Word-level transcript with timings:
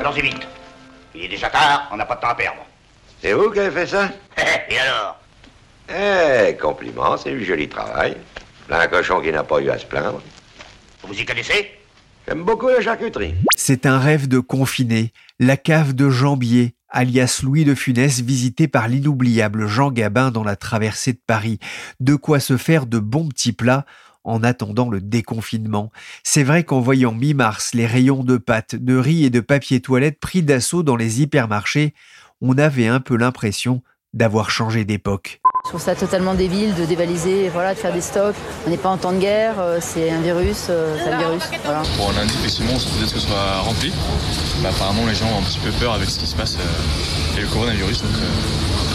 Allons-y 0.00 0.22
vite. 0.22 0.48
Il 1.14 1.24
est 1.24 1.28
déjà 1.28 1.50
tard, 1.50 1.90
on 1.92 1.96
n'a 1.98 2.06
pas 2.06 2.16
de 2.16 2.22
temps 2.22 2.28
à 2.28 2.34
perdre. 2.34 2.64
C'est 3.20 3.34
vous 3.34 3.50
qui 3.50 3.58
avez 3.60 3.70
fait 3.70 3.86
ça? 3.86 4.08
Et 4.70 4.78
alors? 4.78 5.20
Eh, 5.90 6.56
compliment, 6.56 7.18
c'est 7.18 7.32
du 7.32 7.44
joli 7.44 7.68
travail. 7.68 8.16
Là, 8.70 8.80
un 8.80 8.86
cochon 8.86 9.20
qui 9.20 9.30
n'a 9.30 9.44
pas 9.44 9.60
eu 9.60 9.68
à 9.68 9.78
se 9.78 9.84
plaindre. 9.84 10.22
Vous 11.02 11.12
y 11.12 11.26
connaissez? 11.26 11.72
J'aime 12.26 12.44
beaucoup 12.44 12.68
la 12.68 12.80
charcuterie. 12.80 13.34
C'est 13.56 13.84
un 13.84 13.98
rêve 13.98 14.26
de 14.26 14.38
confiné, 14.38 15.12
la 15.38 15.58
cave 15.58 15.92
de 15.92 16.08
Jambier, 16.08 16.74
alias 16.88 17.40
Louis 17.42 17.66
de 17.66 17.74
Funès, 17.74 18.20
visité 18.20 18.68
par 18.68 18.88
l'inoubliable 18.88 19.66
Jean 19.66 19.90
Gabin 19.90 20.30
dans 20.30 20.44
la 20.44 20.56
traversée 20.56 21.12
de 21.12 21.20
Paris. 21.26 21.58
De 21.98 22.14
quoi 22.14 22.40
se 22.40 22.56
faire 22.56 22.86
de 22.86 23.00
bons 23.00 23.28
petits 23.28 23.52
plats 23.52 23.84
en 24.30 24.42
attendant 24.42 24.88
le 24.88 25.00
déconfinement. 25.00 25.90
C'est 26.22 26.44
vrai 26.44 26.64
qu'en 26.64 26.80
voyant 26.80 27.12
mi-mars 27.12 27.74
les 27.74 27.86
rayons 27.86 28.24
de 28.24 28.36
pâtes, 28.36 28.76
de 28.76 28.96
riz 28.96 29.24
et 29.24 29.30
de 29.30 29.40
papier 29.40 29.80
toilette 29.80 30.20
pris 30.20 30.42
d'assaut 30.42 30.82
dans 30.82 30.96
les 30.96 31.20
hypermarchés, 31.22 31.94
on 32.40 32.56
avait 32.56 32.86
un 32.86 33.00
peu 33.00 33.16
l'impression 33.16 33.82
d'avoir 34.14 34.50
changé 34.50 34.84
d'époque. 34.84 35.40
Je 35.64 35.68
trouve 35.70 35.82
ça 35.82 35.94
totalement 35.94 36.34
débile 36.34 36.74
de 36.74 36.84
dévaliser, 36.84 37.48
voilà, 37.50 37.74
de 37.74 37.78
faire 37.78 37.92
des 37.92 38.00
stocks. 38.00 38.34
On 38.66 38.70
n'est 38.70 38.78
pas 38.78 38.88
en 38.88 38.96
temps 38.96 39.12
de 39.12 39.18
guerre, 39.18 39.60
euh, 39.60 39.78
c'est 39.80 40.10
un 40.10 40.20
virus, 40.20 40.66
euh, 40.70 40.96
c'est 40.98 41.10
un 41.10 41.18
virus. 41.18 41.42
Voilà. 41.64 41.82
Pour 41.96 42.12
lundi, 42.12 42.32
effectivement, 42.40 42.72
on 42.74 42.78
s'attendait 42.78 43.04
à 43.04 43.06
ce 43.06 43.14
que 43.14 43.20
ce 43.20 43.26
soit 43.28 43.58
rempli. 43.60 43.92
Bah, 44.62 44.70
apparemment, 44.70 45.06
les 45.06 45.14
gens 45.14 45.26
ont 45.26 45.38
un 45.38 45.42
petit 45.42 45.60
peu 45.60 45.70
peur 45.78 45.92
avec 45.92 46.08
ce 46.08 46.18
qui 46.18 46.26
se 46.26 46.34
passe 46.34 46.56
euh, 46.56 47.38
et 47.38 47.42
le 47.42 47.46
coronavirus. 47.48 48.02
Donc, 48.02 48.14
euh, 48.14 48.89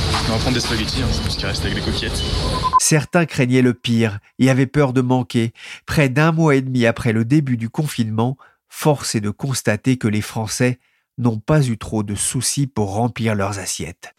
Certains 2.79 3.25
craignaient 3.27 3.61
le 3.61 3.75
pire 3.75 4.19
et 4.39 4.49
avaient 4.49 4.65
peur 4.65 4.91
de 4.91 5.01
manquer. 5.01 5.53
Près 5.85 6.09
d'un 6.09 6.31
mois 6.31 6.55
et 6.55 6.61
demi 6.61 6.87
après 6.87 7.13
le 7.13 7.25
début 7.25 7.57
du 7.57 7.69
confinement, 7.69 8.35
force 8.67 9.13
est 9.13 9.21
de 9.21 9.29
constater 9.29 9.97
que 9.97 10.07
les 10.07 10.21
Français 10.21 10.79
n'ont 11.19 11.37
pas 11.37 11.67
eu 11.67 11.77
trop 11.77 12.01
de 12.01 12.15
soucis 12.15 12.65
pour 12.65 12.95
remplir 12.95 13.35
leurs 13.35 13.59
assiettes. 13.59 14.15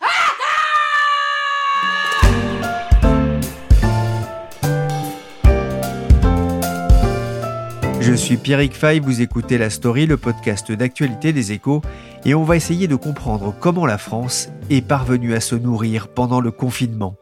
Je 8.06 8.14
suis 8.14 8.36
Pierrick 8.36 8.72
Fay, 8.72 9.00
vous 9.00 9.20
écoutez 9.20 9.58
La 9.58 9.68
Story, 9.68 10.06
le 10.06 10.16
podcast 10.16 10.70
d'actualité 10.70 11.32
des 11.32 11.50
échos, 11.50 11.82
et 12.24 12.36
on 12.36 12.44
va 12.44 12.54
essayer 12.54 12.86
de 12.86 12.94
comprendre 12.94 13.52
comment 13.58 13.84
la 13.84 13.98
France 13.98 14.48
est 14.70 14.86
parvenue 14.86 15.34
à 15.34 15.40
se 15.40 15.56
nourrir 15.56 16.06
pendant 16.06 16.40
le 16.40 16.52
confinement. 16.52 17.16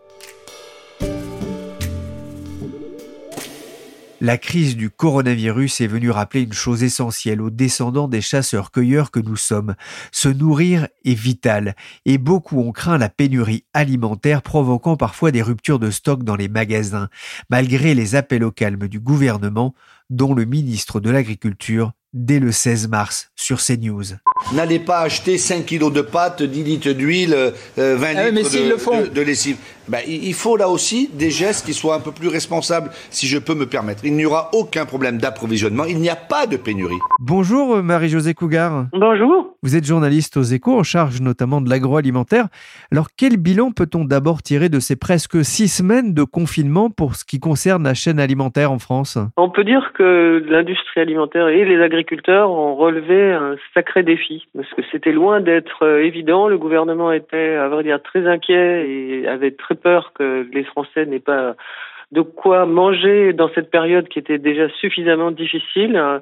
La 4.20 4.38
crise 4.38 4.77
du 4.77 4.90
coronavirus 4.90 5.80
est 5.80 5.86
venue 5.86 6.10
rappeler 6.10 6.42
une 6.42 6.52
chose 6.52 6.82
essentielle 6.82 7.40
aux 7.40 7.50
descendants 7.50 8.08
des 8.08 8.20
chasseurs-cueilleurs 8.20 9.10
que 9.10 9.20
nous 9.20 9.36
sommes. 9.36 9.74
Se 10.12 10.28
nourrir 10.28 10.88
est 11.05 11.14
vital, 11.14 11.77
et 12.05 12.18
beaucoup 12.18 12.61
ont 12.61 12.72
craint 12.72 12.98
la 12.98 13.08
pénurie 13.08 13.64
alimentaire 13.72 14.42
provoquant 14.42 14.96
parfois 14.96 15.30
des 15.30 15.42
ruptures 15.42 15.78
de 15.78 15.90
stock 15.90 16.24
dans 16.24 16.36
les 16.36 16.48
magasins, 16.48 17.08
malgré 17.48 17.95
les 17.95 18.14
appels 18.16 18.45
au 18.45 18.51
calme 18.51 18.86
du 18.86 19.01
gouvernement, 19.01 19.74
dont 20.10 20.34
le 20.34 20.44
ministre 20.44 21.00
de 21.00 21.10
l'Agriculture 21.10 21.92
dès 22.14 22.39
le 22.41 22.52
16 22.52 22.89
mars 22.89 23.30
sur 23.36 23.58
CNews. 23.61 24.05
N'allez 24.55 24.79
pas 24.79 25.01
acheter 25.01 25.36
5 25.36 25.67
kilos 25.67 25.92
de 25.92 26.01
pâtes, 26.01 26.42
10 26.42 26.63
litres 26.64 26.91
d'huile, 26.92 27.35
euh, 27.35 27.51
20 27.97 28.07
Ah 28.17 28.23
oui, 28.27 28.30
mais 28.33 28.41
litres 28.42 28.52
de, 28.64 28.70
le 28.70 28.77
font. 28.79 29.02
de- 29.02 29.08
de 29.08 29.20
lessive. 29.20 29.57
Ben, 29.89 29.98
il 30.08 30.33
faut 30.33 30.57
là 30.57 30.69
aussi 30.70 31.11
des 31.13 31.30
gestes 31.30 31.67
qui 31.67 31.75
soient 31.75 31.97
un 31.97 32.01
peu 32.01 32.11
plus 32.13 32.29
responsables, 32.29 32.91
si 33.11 33.27
je 33.27 33.36
peux 33.39 33.55
me 33.55 33.67
permettre. 33.67 34.02
Il 34.07 34.14
n'y 34.14 34.25
aura 34.25 34.48
aucun 34.55 34.86
problème 34.86 35.19
d'approvisionnement, 35.19 35.85
il 35.85 35.98
n'y 35.98 36.08
a 36.08 36.17
pas 36.17 36.47
de 36.47 36.57
pénurie. 36.57 36.97
Bonjour 37.20 37.75
euh, 37.77 37.83
Marie-Josée 37.83 38.33
Cougar. 38.33 38.86
Bonjour. 38.92 39.57
Vous 39.63 39.77
êtes 39.77 39.85
journaliste 39.85 40.36
aux 40.39 40.42
échos 40.42 40.79
en 40.79 40.83
charge 40.85 41.20
notamment 41.20 41.61
de 41.61 41.69
l'agroalimentaire. 41.69 42.46
Alors 42.92 43.08
quel 43.17 43.36
bilan 43.36 43.73
peut-on 43.73 44.05
d'abord 44.05 44.42
tirer 44.42 44.69
de 44.70 44.79
ces 44.81 44.96
presque 44.96 45.45
six 45.45 45.69
semaines 45.69 46.14
de 46.14 46.23
confinement 46.23 46.89
pour 46.91 47.17
ce 47.17 47.25
qui 47.27 47.39
concerne 47.41 47.83
la 47.85 47.95
chaîne 47.95 48.20
alimentaire 48.20 48.73
en 48.73 48.79
France? 48.79 49.19
On 49.36 49.51
peut 49.51 49.64
dire 49.64 49.92
que 49.96 50.42
l'industrie 50.48 51.01
alimentaire 51.01 51.48
et 51.48 51.64
les 51.67 51.77
agriculteurs 51.83 52.03
ont 52.12 52.74
relevé 52.74 53.32
un 53.32 53.56
sacré 53.74 54.02
défi 54.02 54.46
parce 54.54 54.68
que 54.74 54.82
c'était 54.90 55.12
loin 55.12 55.40
d'être 55.40 55.84
euh, 55.84 56.02
évident. 56.02 56.48
Le 56.48 56.58
gouvernement 56.58 57.12
était, 57.12 57.54
à 57.54 57.68
vrai 57.68 57.82
dire, 57.82 58.02
très 58.02 58.26
inquiet 58.26 58.88
et 58.88 59.26
avait 59.26 59.52
très 59.52 59.74
peur 59.74 60.12
que 60.14 60.46
les 60.52 60.64
Français 60.64 61.06
n'aient 61.06 61.20
pas 61.20 61.54
de 62.12 62.20
quoi 62.20 62.66
manger 62.66 63.32
dans 63.32 63.48
cette 63.54 63.70
période 63.70 64.08
qui 64.08 64.18
était 64.18 64.38
déjà 64.38 64.68
suffisamment 64.80 65.30
difficile. 65.30 66.20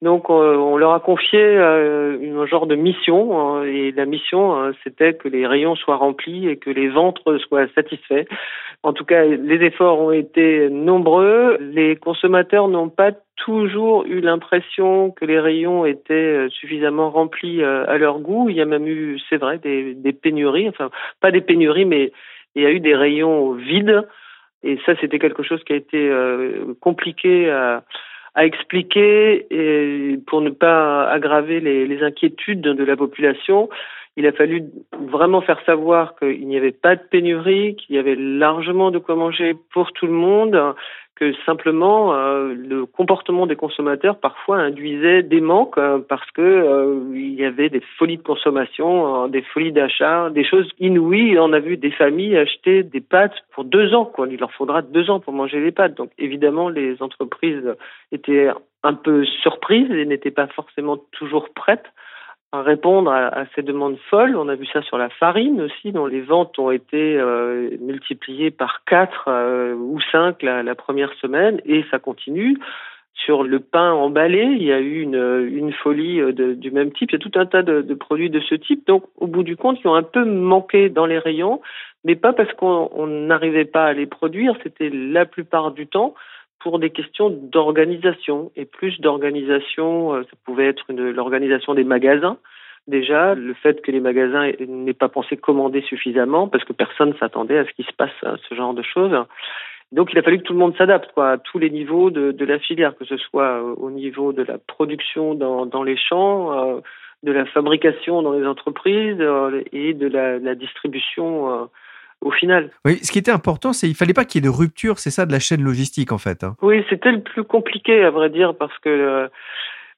Donc 0.00 0.30
euh, 0.30 0.56
on 0.56 0.76
leur 0.76 0.92
a 0.92 1.00
confié 1.00 1.40
euh, 1.40 2.40
un 2.40 2.46
genre 2.46 2.68
de 2.68 2.76
mission 2.76 3.58
euh, 3.58 3.64
et 3.64 3.90
la 3.90 4.06
mission 4.06 4.72
c'était 4.84 5.14
que 5.14 5.26
les 5.26 5.44
rayons 5.44 5.74
soient 5.74 5.96
remplis 5.96 6.48
et 6.48 6.56
que 6.56 6.70
les 6.70 6.88
ventres 6.88 7.38
soient 7.38 7.66
satisfaits. 7.74 8.24
En 8.84 8.92
tout 8.92 9.04
cas, 9.04 9.24
les 9.24 9.64
efforts 9.64 9.98
ont 9.98 10.12
été 10.12 10.70
nombreux. 10.70 11.58
Les 11.60 11.96
consommateurs 11.96 12.68
n'ont 12.68 12.88
pas 12.88 13.10
toujours 13.36 14.04
eu 14.04 14.20
l'impression 14.20 15.10
que 15.10 15.24
les 15.24 15.40
rayons 15.40 15.84
étaient 15.84 16.14
euh, 16.14 16.48
suffisamment 16.48 17.10
remplis 17.10 17.62
euh, 17.62 17.84
à 17.88 17.98
leur 17.98 18.20
goût. 18.20 18.48
Il 18.48 18.56
y 18.56 18.60
a 18.60 18.66
même 18.66 18.86
eu, 18.86 19.18
c'est 19.28 19.36
vrai, 19.36 19.58
des, 19.58 20.12
pénuries. 20.12 20.68
Enfin, 20.68 20.90
pas 21.20 21.32
des 21.32 21.40
pénuries, 21.40 21.86
mais 21.86 22.12
il 22.54 22.62
y 22.62 22.66
a 22.66 22.70
eu 22.70 22.78
des 22.78 22.94
rayons 22.94 23.52
vides. 23.52 24.06
Et 24.62 24.78
ça, 24.86 24.94
c'était 25.00 25.18
quelque 25.18 25.42
chose 25.42 25.62
qui 25.64 25.72
a 25.72 25.76
été 25.76 26.08
euh, 26.08 26.74
compliqué 26.80 27.50
à, 27.50 27.82
expliquer 28.36 29.48
et 29.50 30.16
pour 30.28 30.40
ne 30.40 30.50
pas 30.50 31.10
aggraver 31.10 31.58
les 31.58 32.02
inquiétudes 32.04 32.60
de 32.60 32.84
la 32.84 32.96
population. 32.96 33.68
Il 34.18 34.26
a 34.26 34.32
fallu 34.32 34.64
vraiment 35.12 35.42
faire 35.42 35.60
savoir 35.64 36.16
qu'il 36.16 36.48
n'y 36.48 36.56
avait 36.56 36.72
pas 36.72 36.96
de 36.96 37.02
pénurie, 37.08 37.76
qu'il 37.76 37.94
y 37.94 38.00
avait 38.00 38.16
largement 38.16 38.90
de 38.90 38.98
quoi 38.98 39.14
manger 39.14 39.54
pour 39.72 39.92
tout 39.92 40.06
le 40.06 40.12
monde, 40.12 40.74
que 41.14 41.32
simplement 41.46 42.12
euh, 42.14 42.52
le 42.52 42.84
comportement 42.84 43.46
des 43.46 43.54
consommateurs 43.54 44.18
parfois 44.18 44.58
induisait 44.58 45.22
des 45.22 45.40
manques 45.40 45.78
euh, 45.78 46.00
parce 46.00 46.28
que 46.32 46.42
euh, 46.42 46.98
il 47.14 47.34
y 47.34 47.44
avait 47.44 47.68
des 47.68 47.80
folies 47.96 48.16
de 48.16 48.24
consommation, 48.24 49.28
des 49.28 49.42
folies 49.42 49.70
d'achat, 49.70 50.30
des 50.30 50.44
choses 50.44 50.68
inouïes. 50.80 51.38
On 51.38 51.52
a 51.52 51.60
vu 51.60 51.76
des 51.76 51.92
familles 51.92 52.36
acheter 52.36 52.82
des 52.82 53.00
pâtes 53.00 53.44
pour 53.52 53.62
deux 53.62 53.94
ans. 53.94 54.04
Quoi. 54.04 54.26
Il 54.28 54.40
leur 54.40 54.50
faudra 54.50 54.82
deux 54.82 55.10
ans 55.10 55.20
pour 55.20 55.32
manger 55.32 55.60
les 55.60 55.70
pâtes. 55.70 55.94
Donc 55.94 56.10
évidemment, 56.18 56.68
les 56.68 57.00
entreprises 57.00 57.72
étaient 58.10 58.48
un 58.82 58.94
peu 58.94 59.24
surprises 59.42 59.92
et 59.92 60.04
n'étaient 60.06 60.32
pas 60.32 60.48
forcément 60.48 60.96
toujours 61.12 61.50
prêtes 61.50 61.86
à 62.52 62.62
répondre 62.62 63.10
à, 63.10 63.44
ces 63.54 63.62
demandes 63.62 63.98
folles. 64.08 64.36
On 64.36 64.48
a 64.48 64.54
vu 64.54 64.66
ça 64.66 64.80
sur 64.82 64.96
la 64.96 65.10
farine 65.10 65.60
aussi, 65.60 65.92
dont 65.92 66.06
les 66.06 66.22
ventes 66.22 66.58
ont 66.58 66.70
été 66.70 67.16
euh, 67.18 67.70
multipliées 67.80 68.50
par 68.50 68.84
quatre 68.84 69.24
euh, 69.28 69.74
ou 69.74 70.00
cinq 70.12 70.42
la, 70.42 70.62
la, 70.62 70.74
première 70.74 71.12
semaine, 71.14 71.60
et 71.66 71.84
ça 71.90 71.98
continue. 71.98 72.56
Sur 73.12 73.42
le 73.42 73.58
pain 73.58 73.92
emballé, 73.92 74.42
il 74.42 74.62
y 74.62 74.72
a 74.72 74.78
eu 74.78 75.02
une, 75.02 75.72
folie 75.72 76.18
de, 76.18 76.54
du 76.54 76.70
même 76.70 76.92
type. 76.92 77.10
Il 77.10 77.14
y 77.14 77.16
a 77.16 77.18
tout 77.18 77.38
un 77.38 77.46
tas 77.46 77.62
de, 77.62 77.94
produits 77.94 78.30
de 78.30 78.40
ce 78.40 78.54
type. 78.54 78.86
Donc, 78.86 79.04
au 79.16 79.26
bout 79.26 79.42
du 79.42 79.56
compte, 79.56 79.78
ils 79.82 79.88
ont 79.88 79.96
un 79.96 80.04
peu 80.04 80.24
manqué 80.24 80.88
dans 80.88 81.04
les 81.04 81.18
rayons, 81.18 81.60
mais 82.04 82.14
pas 82.14 82.32
parce 82.32 82.52
qu'on 82.52 83.06
n'arrivait 83.08 83.64
pas 83.64 83.86
à 83.86 83.92
les 83.92 84.06
produire. 84.06 84.54
C'était 84.62 84.88
la 84.88 85.26
plupart 85.26 85.72
du 85.72 85.88
temps 85.88 86.14
pour 86.60 86.78
des 86.78 86.90
questions 86.90 87.30
d'organisation 87.30 88.50
et 88.56 88.64
plus 88.64 89.00
d'organisation, 89.00 90.14
euh, 90.14 90.22
ça 90.22 90.36
pouvait 90.44 90.66
être 90.66 90.84
l'organisation 90.92 91.74
des 91.74 91.84
magasins. 91.84 92.38
Déjà, 92.86 93.34
le 93.34 93.54
fait 93.54 93.82
que 93.82 93.90
les 93.90 94.00
magasins 94.00 94.50
n'aient 94.66 94.94
pas 94.94 95.08
pensé 95.08 95.36
commander 95.36 95.82
suffisamment 95.82 96.48
parce 96.48 96.64
que 96.64 96.72
personne 96.72 97.14
s'attendait 97.18 97.58
à 97.58 97.64
ce 97.66 97.72
qui 97.72 97.82
se 97.82 97.92
passe, 97.92 98.10
à 98.22 98.36
ce 98.48 98.54
genre 98.54 98.72
de 98.72 98.82
choses. 98.82 99.14
Donc, 99.92 100.12
il 100.12 100.18
a 100.18 100.22
fallu 100.22 100.38
que 100.38 100.42
tout 100.42 100.52
le 100.52 100.58
monde 100.58 100.76
s'adapte 100.76 101.12
quoi, 101.12 101.32
à 101.32 101.38
tous 101.38 101.58
les 101.58 101.70
niveaux 101.70 102.10
de, 102.10 102.44
la 102.44 102.58
filière, 102.58 102.96
que 102.96 103.04
ce 103.04 103.16
soit 103.16 103.62
au 103.62 103.90
niveau 103.90 104.32
de 104.32 104.42
la 104.42 104.58
production 104.58 105.34
dans, 105.34 105.82
les 105.82 105.96
champs, 105.96 106.52
euh, 106.52 106.80
de 107.22 107.32
la 107.32 107.44
fabrication 107.46 108.22
dans 108.22 108.32
les 108.32 108.46
entreprises 108.46 109.20
euh, 109.20 109.62
et 109.72 109.92
de 109.92 110.08
la, 110.08 110.38
la 110.38 110.54
distribution 110.54 111.68
au 112.20 112.30
final. 112.30 112.70
Oui, 112.84 112.98
ce 113.02 113.12
qui 113.12 113.18
était 113.18 113.30
important, 113.30 113.72
c'est 113.72 113.86
qu'il 113.86 113.96
fallait 113.96 114.14
pas 114.14 114.24
qu'il 114.24 114.42
y 114.42 114.46
ait 114.46 114.50
de 114.50 114.54
rupture, 114.54 114.98
c'est 114.98 115.10
ça, 115.10 115.26
de 115.26 115.32
la 115.32 115.38
chaîne 115.38 115.62
logistique 115.62 116.12
en 116.12 116.18
fait. 116.18 116.44
Hein. 116.44 116.56
Oui, 116.62 116.84
c'était 116.88 117.12
le 117.12 117.22
plus 117.22 117.44
compliqué 117.44 118.04
à 118.04 118.10
vrai 118.10 118.30
dire 118.30 118.54
parce 118.56 118.76
que 118.78 118.88
euh, 118.88 119.28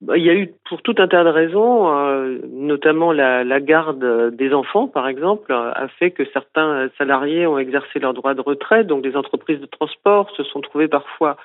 bah, 0.01 0.17
il 0.17 0.25
y 0.25 0.31
a 0.31 0.35
eu 0.35 0.51
pour 0.69 0.83
tout 0.83 0.95
un 0.99 1.09
tas 1.09 1.25
de 1.25 1.29
raisons, 1.29 1.95
euh, 1.95 2.39
notamment 2.51 3.13
la, 3.13 3.45
la, 3.45 3.61
garde 3.61 4.35
des 4.35 4.53
enfants, 4.55 4.89
par 4.89 5.09
exemple, 5.09 5.53
a 5.53 5.89
fait 5.99 6.11
que 6.11 6.25
certains 6.33 6.89
salariés 6.97 7.47
ont 7.47 7.59
exercé 7.59 7.99
leur 7.99 8.15
droit 8.15 8.35
de 8.35 8.41
retrait. 8.41 8.85
Donc, 8.85 9.03
des 9.03 9.17
entreprises 9.17 9.61
de 9.61 9.67
transport 9.67 10.31
se 10.37 10.43
sont 10.43 10.61
trouvées 10.61 10.89
parfois 10.89 11.37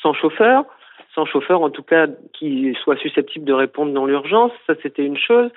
sans 0.00 0.12
chauffeur, 0.12 0.64
sans 1.14 1.24
chauffeur 1.26 1.62
en 1.62 1.70
tout 1.70 1.82
cas 1.82 2.06
qui 2.32 2.76
soit 2.82 2.96
susceptible 2.96 3.44
de 3.44 3.52
répondre 3.52 3.92
dans 3.92 4.06
l'urgence, 4.06 4.52
ça 4.66 4.74
c'était 4.82 5.04
une 5.04 5.16
chose. 5.16 5.50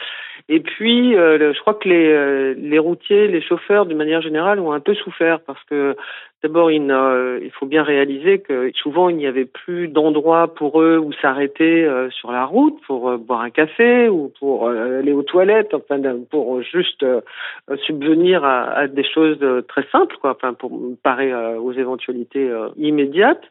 Et 0.50 0.60
puis 0.60 1.16
euh, 1.16 1.54
je 1.54 1.60
crois 1.60 1.74
que 1.74 1.90
les, 1.90 2.12
euh, 2.12 2.54
les 2.58 2.80
routiers, 2.80 3.28
les 3.28 3.42
chauffeurs 3.42 3.86
d'une 3.86 3.98
manière 3.98 4.22
générale 4.22 4.60
ont 4.60 4.72
un 4.72 4.80
peu 4.80 4.94
souffert 4.94 5.40
parce 5.42 5.62
que 5.64 5.96
d'abord 6.44 6.70
il, 6.72 6.92
euh, 6.92 7.40
il 7.42 7.52
faut 7.52 7.66
bien 7.66 7.84
réaliser 7.84 8.40
que 8.40 8.72
souvent 8.76 9.10
il 9.10 9.18
n'y 9.18 9.26
avait 9.26 9.46
plus 9.46 9.88
d'endroit 9.88 10.54
pour 10.54 10.82
eux 10.82 10.98
où 11.00 11.12
s'arrêter 11.14 11.88
sur 12.12 12.32
la 12.32 12.46
route 12.46 12.80
pour 12.86 13.18
boire 13.18 13.42
un 13.42 13.50
café 13.50 14.10
ou 14.10 14.32
pour 14.40 14.70
aller 14.70 15.12
aux 15.12 15.24
toilettes, 15.24 15.74
enfin 15.74 16.00
pour 16.30 16.62
juste 16.62 17.06
subvenir 17.86 18.44
à, 18.44 18.70
à, 18.70 18.88
des 18.88 19.04
choses 19.04 19.40
très 19.68 19.86
simples 19.92 20.16
quoi, 20.22 20.32
enfin 20.32 20.54
pour 20.54 20.80
parer 21.04 21.34
aux 21.58 21.74
éventualités 21.74 22.50
immédiates. 22.78 23.44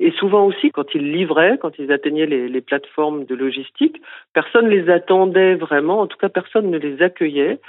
Et 0.00 0.12
souvent 0.12 0.46
aussi, 0.46 0.70
quand 0.70 0.94
ils 0.94 1.12
livraient, 1.12 1.58
quand 1.60 1.78
ils 1.78 1.92
atteignaient 1.92 2.26
les, 2.26 2.60
plateformes 2.62 3.26
de 3.26 3.34
logistique, 3.34 4.00
personne 4.32 4.64
ne 4.64 4.70
les 4.70 4.90
attendait 4.90 5.54
vraiment, 5.54 6.00
en 6.00 6.06
tout 6.06 6.16
cas 6.16 6.30
personne 6.30 6.70
ne 6.70 6.78
les 6.78 7.02
accueillait. 7.02 7.60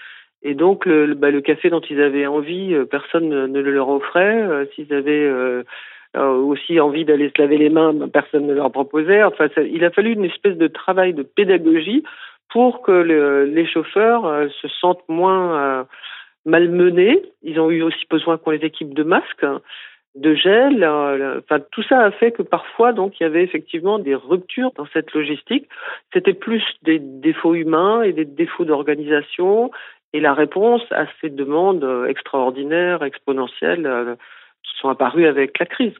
Et 0.41 0.55
donc 0.55 0.85
le, 0.85 1.13
bah, 1.13 1.29
café 1.41 1.69
dont 1.69 1.81
ils 1.81 2.01
avaient 2.01 2.25
envie, 2.27 2.73
euh, 2.73 2.85
personne 2.85 3.27
ne, 3.29 3.61
le 3.61 3.71
leur 3.71 3.89
offrait. 3.89 4.41
Euh, 4.41 4.65
s'ils 4.73 4.93
avaient 4.93 5.27
euh, 5.27 5.63
aussi 6.15 6.79
envie 6.79 7.03
d'aller 7.03 7.31
se 7.35 7.41
laver 7.41 7.57
les 7.57 7.69
mains, 7.69 7.93
bah, 7.93 8.07
personne 8.11 8.47
ne 8.47 8.53
leur 8.53 8.71
proposait. 8.71 9.23
Enfin, 9.23 9.47
il 9.57 9.83
a 9.83 9.91
fallu 9.91 10.13
une 10.13 10.25
espèce 10.25 10.55
de 10.55 10.67
travail 10.67 11.13
de 11.13 11.23
pédagogie 11.23 12.03
pour 12.49 12.81
que 12.81 12.93
le, 12.93 13.43
les 13.43 13.67
chauffeurs 13.67 14.49
se 14.61 14.67
sentent 14.69 15.07
moins 15.09 15.85
malmenés. 16.45 17.21
Ils 17.43 17.59
ont 17.59 17.71
eu 17.71 17.81
aussi 17.81 18.05
besoin 18.09 18.37
qu'on 18.37 18.51
les 18.51 18.65
équipe 18.65 18.93
de 18.93 19.03
masques 19.03 19.45
de 20.15 20.35
gel. 20.35 20.83
Euh, 20.83 21.39
enfin, 21.39 21.63
tout 21.71 21.83
ça 21.83 21.99
a 21.99 22.11
fait 22.11 22.31
que 22.31 22.41
parfois, 22.41 22.93
donc, 22.93 23.19
il 23.19 23.23
y 23.23 23.25
avait 23.25 23.43
effectivement 23.43 23.99
des 23.99 24.15
ruptures 24.15 24.71
dans 24.75 24.87
cette 24.93 25.11
logistique. 25.13 25.67
C'était 26.13 26.33
plus 26.33 26.63
des 26.83 26.99
défauts 26.99 27.55
humains 27.55 28.01
et 28.01 28.13
des 28.13 28.25
défauts 28.25 28.65
d'organisation. 28.65 29.71
Et 30.13 30.19
la 30.19 30.33
réponse 30.33 30.81
à 30.91 31.05
ces 31.21 31.29
demandes 31.29 31.83
euh, 31.83 32.07
extraordinaires, 32.07 33.03
exponentielles, 33.03 33.85
euh, 33.85 34.15
qui 34.63 34.77
sont 34.79 34.89
apparues 34.89 35.25
avec 35.25 35.57
la 35.59 35.65
crise. 35.65 35.93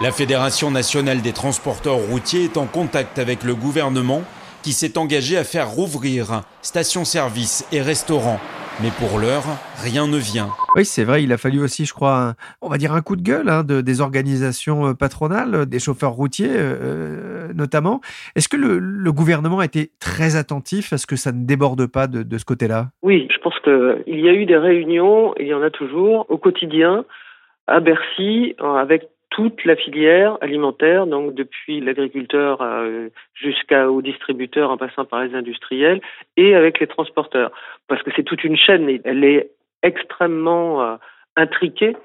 La 0.00 0.10
Fédération 0.10 0.70
nationale 0.70 1.20
des 1.20 1.32
transporteurs 1.32 1.98
routiers 2.10 2.44
est 2.44 2.56
en 2.56 2.66
contact 2.66 3.18
avec 3.18 3.44
le 3.44 3.54
gouvernement 3.54 4.22
qui 4.62 4.72
s'est 4.72 4.98
engagé 4.98 5.36
à 5.36 5.44
faire 5.44 5.68
rouvrir 5.70 6.42
stations-service 6.62 7.66
et 7.72 7.80
restaurants. 7.80 8.40
Mais 8.82 8.88
pour 8.98 9.18
l'heure, 9.18 9.42
rien 9.84 10.06
ne 10.06 10.16
vient. 10.16 10.48
Oui, 10.74 10.86
c'est 10.86 11.04
vrai, 11.04 11.22
il 11.22 11.32
a 11.34 11.36
fallu 11.36 11.60
aussi, 11.60 11.84
je 11.84 11.92
crois, 11.92 12.32
on 12.62 12.70
va 12.70 12.78
dire 12.78 12.94
un 12.94 13.02
coup 13.02 13.14
de 13.14 13.20
gueule 13.20 13.50
hein, 13.50 13.62
de, 13.62 13.82
des 13.82 14.00
organisations 14.00 14.86
euh, 14.86 14.94
patronales, 14.94 15.66
des 15.66 15.78
chauffeurs 15.78 16.12
routiers 16.12 16.48
euh, 16.48 16.78
euh, 16.80 17.52
notamment. 17.54 18.00
Est-ce 18.36 18.48
que 18.48 18.56
le, 18.56 18.78
le, 18.78 19.12
gouvernement 19.12 19.58
a 19.58 19.66
été 19.66 19.90
très 20.00 20.36
attentif 20.36 20.94
à 20.94 20.96
ce 20.96 21.06
que 21.06 21.16
ça 21.16 21.30
ne 21.30 21.44
déborde 21.44 21.86
pas 21.88 22.06
de, 22.06 22.22
de 22.22 22.38
ce 22.38 22.46
côté-là? 22.46 22.86
Oui, 23.02 23.28
je 23.30 23.38
pense 23.40 23.58
qu'il 23.60 24.18
y 24.18 24.28
a 24.30 24.32
eu 24.32 24.46
des 24.46 24.56
réunions, 24.56 25.34
et 25.36 25.42
il 25.42 25.48
y 25.48 25.54
en 25.54 25.62
a 25.62 25.70
toujours, 25.70 26.24
au 26.30 26.38
quotidien, 26.38 27.04
à 27.66 27.80
Bercy, 27.80 28.54
avec 28.60 29.10
toute 29.30 29.64
la 29.64 29.76
filière 29.76 30.36
alimentaire, 30.40 31.06
donc 31.06 31.34
depuis 31.34 31.80
l'agriculteur 31.80 32.60
euh, 32.60 33.08
jusqu'au 33.34 34.02
distributeur 34.02 34.70
en 34.70 34.76
passant 34.76 35.04
par 35.04 35.22
les 35.24 35.34
industriels 35.34 36.00
et 36.36 36.54
avec 36.54 36.80
les 36.80 36.88
transporteurs. 36.88 37.52
Parce 37.88 38.02
que 38.02 38.10
c'est 38.14 38.24
toute 38.24 38.44
une 38.44 38.56
chaîne, 38.56 39.00
elle 39.04 39.24
est 39.24 39.50
extrêmement 39.82 40.82
euh, 40.82 40.96
intriquée, 41.36 41.96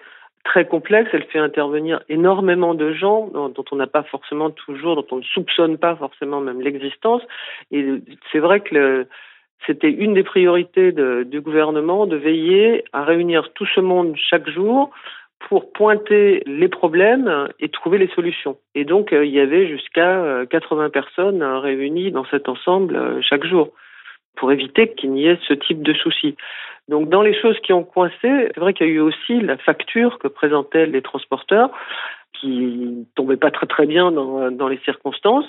très 0.43 0.67
complexe, 0.67 1.09
elle 1.13 1.23
fait 1.23 1.39
intervenir 1.39 2.01
énormément 2.07 2.75
de 2.75 2.93
gens 2.93 3.27
dont, 3.33 3.65
on 3.71 3.75
n'a 3.75 3.87
pas 3.87 4.03
forcément 4.03 4.51
toujours, 4.51 4.95
dont 4.95 5.07
on 5.11 5.17
ne 5.17 5.23
soupçonne 5.23 5.77
pas 5.79 5.95
forcément 5.95 6.39
même 6.39 6.61
l'existence. 6.61 7.23
Et 7.71 7.83
c'est 8.31 8.39
vrai 8.39 8.59
que 8.59 9.07
c'était 9.65 9.89
une 9.89 10.13
des 10.13 10.23
priorités 10.23 10.91
du 10.91 11.41
gouvernement 11.41 12.05
de 12.05 12.15
veiller 12.15 12.85
à 12.93 13.03
réunir 13.03 13.51
tout 13.53 13.65
ce 13.73 13.81
monde 13.81 14.15
chaque 14.15 14.47
jour 14.47 14.91
pour 15.39 15.71
pointer 15.71 16.41
les 16.45 16.67
problèmes 16.67 17.49
et 17.59 17.69
trouver 17.69 17.97
les 17.97 18.07
solutions. 18.09 18.57
Et 18.73 18.83
donc, 18.83 19.13
euh, 19.13 19.25
il 19.25 19.31
y 19.31 19.39
avait 19.39 19.67
jusqu'à 19.67 20.45
80 20.49 20.85
euh, 20.85 20.89
personnes 20.89 21.41
euh, 21.41 21.59
réunies 21.59 22.11
dans 22.11 22.25
cet 22.25 22.49
ensemble 22.49 23.21
chaque 23.21 23.45
jour 23.45 23.69
pour 24.35 24.51
éviter 24.51 24.93
qu'il 24.93 25.11
n'y 25.11 25.27
ait 25.27 25.39
ce 25.47 25.53
type 25.53 25.81
de 25.81 25.93
soucis. 25.93 26.35
Donc, 26.89 27.09
dans 27.09 27.21
les 27.21 27.39
choses 27.39 27.57
qui 27.61 27.73
ont 27.73 27.83
coincé, 27.83 28.15
c'est 28.21 28.59
vrai 28.59 28.73
qu'il 28.73 28.87
y 28.87 28.89
a 28.89 28.93
eu 28.93 28.99
aussi 28.99 29.39
la 29.39 29.57
facture 29.57 30.19
que 30.19 30.27
présentaient 30.27 30.85
les 30.85 31.01
transporteurs, 31.01 31.69
qui 32.33 33.07
tombait 33.15 33.37
pas 33.37 33.49
très 33.49 33.85
bien 33.85 34.11
dans, 34.11 34.67
les 34.67 34.77
circonstances. 34.79 35.47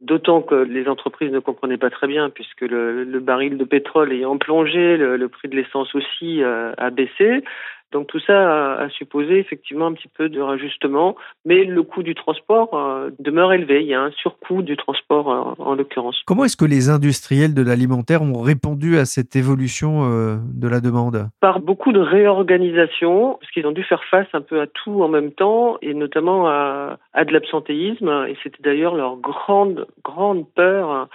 D'autant 0.00 0.42
que 0.42 0.54
les 0.54 0.86
entreprises 0.86 1.32
ne 1.32 1.40
comprenaient 1.40 1.78
pas 1.78 1.90
très 1.90 2.06
bien, 2.06 2.30
puisque 2.30 2.60
le, 2.60 3.04
baril 3.20 3.56
de 3.56 3.64
pétrole 3.64 4.12
ayant 4.12 4.36
plongé, 4.36 4.96
le 4.96 5.28
prix 5.28 5.48
de 5.48 5.56
l'essence 5.56 5.94
aussi 5.94 6.42
a 6.42 6.90
baissé. 6.90 7.42
Donc 7.92 8.06
tout 8.06 8.20
ça 8.20 8.74
a, 8.74 8.88
supposé 8.90 9.38
effectivement 9.38 9.86
un 9.86 9.94
petit 9.94 10.08
peu 10.08 10.28
de 10.28 10.40
rajustement, 10.40 11.16
mais 11.44 11.64
le 11.64 11.82
coût 11.82 12.02
du 12.02 12.14
transport 12.14 12.74
euh, 12.74 13.10
demeure 13.18 13.52
élevé. 13.52 13.82
Il 13.82 13.88
y 13.88 13.94
a 13.94 14.00
un 14.00 14.10
surcoût 14.12 14.62
du 14.62 14.76
transport 14.76 15.30
euh, 15.32 15.64
en 15.64 15.74
l'occurrence. 15.74 16.22
Comment 16.26 16.44
est-ce 16.44 16.56
que 16.56 16.64
les 16.64 16.88
industriels 16.88 17.54
de 17.54 17.62
l'alimentaire 17.62 18.22
ont 18.22 18.40
répondu 18.40 18.98
à 18.98 19.04
cette 19.04 19.34
évolution 19.34 20.04
euh, 20.04 20.36
de 20.54 20.68
la 20.68 20.80
demande? 20.80 21.28
Par 21.40 21.60
beaucoup 21.60 21.92
de 21.92 22.00
réorganisation, 22.00 23.38
parce 23.40 23.50
qu'ils 23.52 23.66
ont 23.66 23.72
dû 23.72 23.82
faire 23.82 24.04
face 24.04 24.28
un 24.34 24.40
peu 24.40 24.60
à 24.60 24.66
tout 24.66 25.02
en 25.02 25.08
même 25.08 25.32
temps, 25.32 25.78
et 25.82 25.94
notamment 25.94 26.48
à, 26.48 26.98
à 27.12 27.24
de 27.24 27.32
l'absentéisme. 27.32 28.26
Et 28.28 28.36
c'était 28.42 28.62
d'ailleurs 28.62 28.94
leur 28.94 29.16
grande, 29.16 29.86
grande 30.04 30.46
peur 30.54 31.08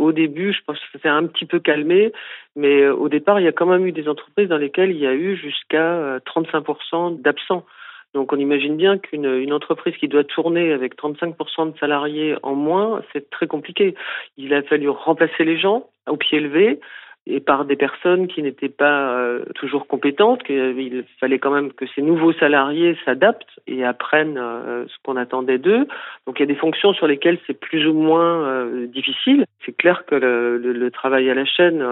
au 0.00 0.12
début, 0.12 0.52
je 0.52 0.60
pense 0.66 0.78
que 0.78 0.86
ça 0.92 0.98
s'est 1.02 1.08
un 1.08 1.26
petit 1.26 1.44
peu 1.44 1.60
calmé, 1.60 2.12
mais 2.56 2.82
euh, 2.82 2.94
au 2.94 3.08
départ, 3.08 3.38
il 3.38 3.44
y 3.44 3.48
a 3.48 3.52
quand 3.52 3.66
même 3.66 3.86
eu 3.86 3.92
des 3.92 4.08
entreprises 4.08 4.48
dans 4.48 4.56
lesquelles 4.56 4.90
il 4.90 4.98
y 4.98 5.06
a 5.06 5.12
eu 5.12 5.36
jusqu'à 5.36 6.18
35% 6.26 6.64
euh, 6.94 7.16
d'absents. 7.20 7.66
Donc 8.14 8.32
on 8.32 8.38
imagine 8.38 8.76
bien 8.76 8.98
qu'une 8.98 9.26
une 9.26 9.52
entreprise 9.52 9.94
qui 9.96 10.08
doit 10.08 10.24
tourner 10.24 10.72
avec 10.72 10.96
35% 10.96 11.72
de 11.72 11.78
salariés 11.78 12.34
en 12.42 12.54
moins, 12.54 13.02
c'est 13.12 13.30
très 13.30 13.46
compliqué. 13.46 13.94
Il 14.36 14.52
a 14.54 14.62
fallu 14.62 14.88
remplacer 14.88 15.44
les 15.44 15.58
gens 15.58 15.86
au 16.08 16.16
pied 16.16 16.40
levé, 16.40 16.80
et 17.26 17.40
par 17.40 17.64
des 17.64 17.76
personnes 17.76 18.28
qui 18.28 18.42
n'étaient 18.42 18.70
pas 18.70 19.12
euh, 19.12 19.44
toujours 19.54 19.86
compétentes, 19.86 20.42
qu'il 20.42 21.04
fallait 21.20 21.38
quand 21.38 21.50
même 21.50 21.72
que 21.72 21.84
ces 21.94 22.02
nouveaux 22.02 22.32
salariés 22.32 22.96
s'adaptent 23.04 23.60
et 23.66 23.84
apprennent 23.84 24.38
euh, 24.38 24.86
ce 24.88 24.94
qu'on 25.02 25.16
attendait 25.16 25.58
d'eux. 25.58 25.86
Donc 26.26 26.38
il 26.38 26.40
y 26.40 26.42
a 26.44 26.46
des 26.46 26.54
fonctions 26.54 26.92
sur 26.94 27.06
lesquelles 27.06 27.38
c'est 27.46 27.58
plus 27.58 27.86
ou 27.86 27.92
moins 27.92 28.46
euh, 28.46 28.86
difficile. 28.86 29.44
C'est 29.64 29.76
clair 29.76 30.04
que 30.06 30.14
le, 30.14 30.90
travail 30.90 31.30
à 31.30 31.34
la 31.34 31.44
chaîne 31.44 31.84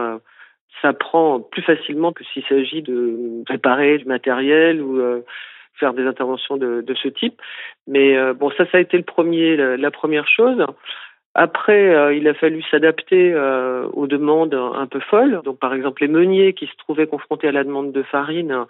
s'apprend 0.82 1.40
plus 1.40 1.62
facilement 1.62 2.12
que 2.12 2.25
s'il 2.25 2.44
s'agit 2.44 2.82
de 2.82 3.44
réparer 3.49 3.99
du 3.99 4.06
matériel 4.06 4.82
ou 4.82 5.00
faire 5.75 5.94
des 5.94 6.04
interventions 6.04 6.56
de, 6.56 6.94
ce 7.00 7.08
type. 7.08 7.40
Mais 7.87 8.16
bon, 8.35 8.50
ça, 8.50 8.66
ça 8.66 8.78
a 8.78 8.80
été 8.80 8.97
le 8.97 9.04
premier, 9.04 9.56
la 9.56 9.90
première 9.90 10.26
chose. 10.26 10.66
Après, 11.40 11.95
euh, 11.95 12.12
il 12.12 12.26
a 12.26 12.35
fallu 12.35 12.64
s'adapter 12.68 13.33
euh, 13.33 13.87
aux 13.92 14.09
demandes 14.09 14.54
un 14.54 14.88
peu 14.88 14.99
folles. 14.99 15.40
Donc, 15.45 15.61
par 15.61 15.73
exemple, 15.73 16.02
les 16.02 16.09
meuniers 16.09 16.52
qui 16.52 16.66
se 16.66 16.76
trouvaient 16.78 17.07
confrontés 17.07 17.47
à 17.47 17.52
la 17.52 17.62
demande 17.62 17.92
de 17.92 18.02
farine 18.02 18.66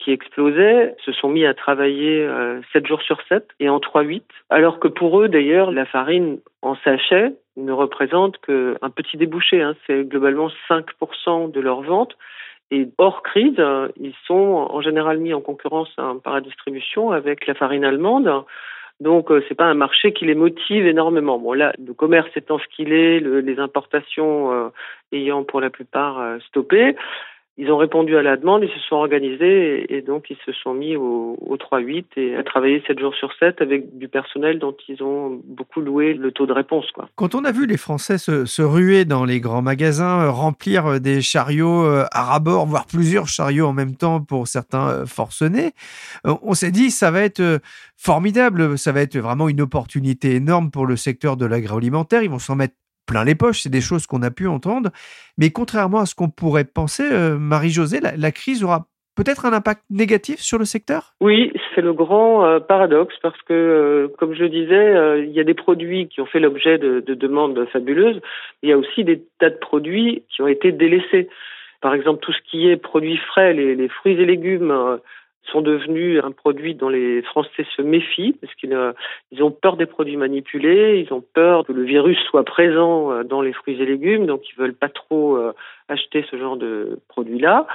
qui 0.00 0.10
explosait 0.10 0.96
se 1.04 1.12
sont 1.12 1.28
mis 1.28 1.46
à 1.46 1.54
travailler 1.54 2.24
euh, 2.24 2.60
7 2.72 2.88
jours 2.88 3.02
sur 3.02 3.18
7 3.28 3.46
et 3.60 3.68
en 3.68 3.78
3-8. 3.78 4.22
Alors 4.50 4.80
que 4.80 4.88
pour 4.88 5.20
eux, 5.20 5.28
d'ailleurs, 5.28 5.70
la 5.70 5.86
farine 5.86 6.40
en 6.60 6.74
sachet 6.82 7.34
ne 7.56 7.70
représente 7.70 8.38
qu'un 8.38 8.90
petit 8.92 9.16
débouché. 9.16 9.62
Hein. 9.62 9.76
C'est 9.86 10.02
globalement 10.02 10.50
5% 10.68 11.52
de 11.52 11.60
leur 11.60 11.82
vente. 11.82 12.18
Et 12.72 12.88
hors 12.98 13.22
crise, 13.22 13.62
ils 13.96 14.14
sont 14.26 14.66
en 14.68 14.80
général 14.80 15.18
mis 15.18 15.34
en 15.34 15.40
concurrence 15.40 15.92
hein, 15.98 16.18
par 16.24 16.34
la 16.34 16.40
distribution 16.40 17.12
avec 17.12 17.46
la 17.46 17.54
farine 17.54 17.84
allemande 17.84 18.44
donc 19.00 19.30
euh, 19.30 19.42
c'est 19.48 19.54
pas 19.54 19.66
un 19.66 19.74
marché 19.74 20.12
qui 20.12 20.24
les 20.24 20.34
motive 20.34 20.86
énormément. 20.86 21.38
Bon 21.38 21.52
là, 21.52 21.72
le 21.84 21.94
commerce 21.94 22.30
étant 22.34 22.58
ce 22.58 22.66
qu'il 22.74 22.92
est, 22.92 23.20
le, 23.20 23.40
les 23.40 23.58
importations 23.58 24.52
euh, 24.52 24.68
ayant 25.12 25.44
pour 25.44 25.60
la 25.60 25.70
plupart 25.70 26.18
euh, 26.18 26.38
stoppé, 26.48 26.96
ils 27.60 27.72
ont 27.72 27.76
répondu 27.76 28.16
à 28.16 28.22
la 28.22 28.36
demande, 28.36 28.62
ils 28.62 28.70
se 28.70 28.78
sont 28.88 28.94
organisés 28.94 29.92
et, 29.92 30.00
donc 30.00 30.30
ils 30.30 30.36
se 30.46 30.52
sont 30.52 30.74
mis 30.74 30.94
au, 30.94 31.36
au 31.40 31.56
3-8 31.56 32.04
et 32.16 32.36
à 32.36 32.44
travailler 32.44 32.80
7 32.86 33.00
jours 33.00 33.14
sur 33.16 33.32
7 33.40 33.60
avec 33.60 33.98
du 33.98 34.06
personnel 34.06 34.60
dont 34.60 34.76
ils 34.86 35.02
ont 35.02 35.40
beaucoup 35.44 35.80
loué 35.80 36.14
le 36.14 36.30
taux 36.30 36.46
de 36.46 36.52
réponse. 36.52 36.88
Quoi. 36.92 37.08
Quand 37.16 37.34
on 37.34 37.42
a 37.44 37.50
vu 37.50 37.66
les 37.66 37.76
Français 37.76 38.16
se, 38.16 38.44
se 38.44 38.62
ruer 38.62 39.04
dans 39.04 39.24
les 39.24 39.40
grands 39.40 39.60
magasins, 39.60 40.20
euh, 40.20 40.30
remplir 40.30 40.86
euh, 40.86 40.98
des 41.00 41.20
chariots 41.20 41.84
euh, 41.84 42.04
à 42.12 42.22
rabord, 42.22 42.66
voire 42.66 42.86
plusieurs 42.86 43.26
chariots 43.26 43.66
en 43.66 43.72
même 43.72 43.96
temps 43.96 44.20
pour 44.20 44.46
certains 44.46 45.04
forcenés, 45.06 45.72
on 46.24 46.54
s'est 46.54 46.70
dit 46.70 46.92
ça 46.92 47.10
va 47.10 47.22
être 47.22 47.60
formidable, 47.96 48.78
ça 48.78 48.92
va 48.92 49.00
être 49.00 49.18
vraiment 49.18 49.48
une 49.48 49.60
opportunité 49.60 50.36
énorme 50.36 50.70
pour 50.70 50.86
le 50.86 50.94
secteur 50.94 51.36
de 51.36 51.44
l'agroalimentaire. 51.44 52.22
Ils 52.22 52.30
vont 52.30 52.38
s'en 52.38 52.54
mettre 52.54 52.74
plein 53.08 53.24
les 53.24 53.34
poches, 53.34 53.62
c'est 53.62 53.72
des 53.72 53.80
choses 53.80 54.06
qu'on 54.06 54.22
a 54.22 54.30
pu 54.30 54.46
entendre. 54.46 54.90
Mais 55.38 55.50
contrairement 55.50 56.00
à 56.00 56.06
ce 56.06 56.14
qu'on 56.14 56.28
pourrait 56.28 56.64
penser, 56.64 57.02
euh, 57.10 57.36
Marie-Josée, 57.38 58.00
la, 58.00 58.30
crise 58.30 58.62
aura 58.62 58.86
peut-être 59.16 59.46
un 59.46 59.52
impact 59.52 59.82
négatif 59.90 60.38
sur 60.38 60.58
le 60.58 60.64
secteur? 60.64 61.14
Oui, 61.20 61.52
c'est 61.74 61.80
le 61.80 61.92
grand 61.92 62.44
euh, 62.44 62.60
paradoxe 62.60 63.16
parce 63.22 63.40
que, 63.42 63.52
euh, 63.52 64.08
comme 64.18 64.34
je 64.34 64.44
disais, 64.44 65.24
il 65.24 65.32
y 65.32 65.40
a 65.40 65.44
des 65.44 65.54
produits 65.54 66.06
qui 66.06 66.20
ont 66.20 66.26
fait 66.26 66.38
l'objet 66.38 66.78
de, 66.78 67.00
demandes 67.00 67.66
fabuleuses. 67.72 68.20
Il 68.62 68.68
y 68.68 68.72
a 68.72 68.78
aussi 68.78 69.02
des 69.02 69.24
tas 69.40 69.50
de 69.50 69.56
produits 69.56 70.22
qui 70.28 70.42
ont 70.42 70.48
été 70.48 70.70
délaissés. 70.70 71.28
Par 71.80 71.94
exemple, 71.94 72.20
tout 72.20 72.32
ce 72.32 72.50
qui 72.50 72.68
est 72.68 72.76
produits 72.76 73.16
frais, 73.16 73.54
les 73.54 73.88
fruits 73.88 74.20
et 74.20 74.26
légumes 74.26 75.00
sont 75.52 75.60
devenus 75.60 76.22
un 76.22 76.32
produit 76.32 76.74
dont 76.74 76.88
les 76.88 77.22
Français 77.22 77.66
se 77.76 77.82
méfient 77.82 78.34
parce 78.40 78.54
qu'ils 78.54 78.74
euh, 78.74 78.92
ont 79.40 79.50
peur 79.50 79.76
des 79.76 79.86
produits 79.86 80.16
manipulés, 80.16 81.04
ils 81.06 81.12
ont 81.12 81.24
peur 81.34 81.64
que 81.64 81.72
le 81.72 81.82
virus 81.82 82.18
soit 82.28 82.44
présent 82.44 83.12
euh, 83.12 83.24
dans 83.24 83.40
les 83.40 83.52
fruits 83.52 83.80
et 83.80 83.86
légumes, 83.86 84.26
donc 84.26 84.42
ils 84.48 84.56
veulent 84.56 84.74
pas 84.74 84.88
trop 84.88 85.36
euh, 85.36 85.52
acheter 85.88 86.24
ce 86.30 86.36
genre 86.36 86.56
de 86.56 87.00
produits-là. 87.08 87.66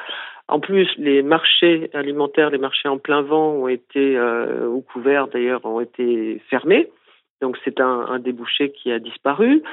En 0.48 0.60
plus, 0.60 0.88
les 0.98 1.24
marchés 1.24 1.90
alimentaires, 1.94 2.50
les 2.50 2.58
marchés 2.58 2.90
en 2.90 2.98
plein 2.98 3.22
vent 3.22 3.54
ont 3.54 3.70
été 3.70 4.20
ou 4.20 4.82
couverts 4.82 5.28
d'ailleurs 5.28 5.66
ont 5.66 5.80
été 5.80 6.42
fermés, 6.50 6.92
donc 7.42 7.58
c'est 7.64 7.80
un, 7.80 8.06
un 8.10 8.20
débouché 8.20 8.72
qui 8.72 8.92
a 8.92 9.00
disparu. 9.00 9.64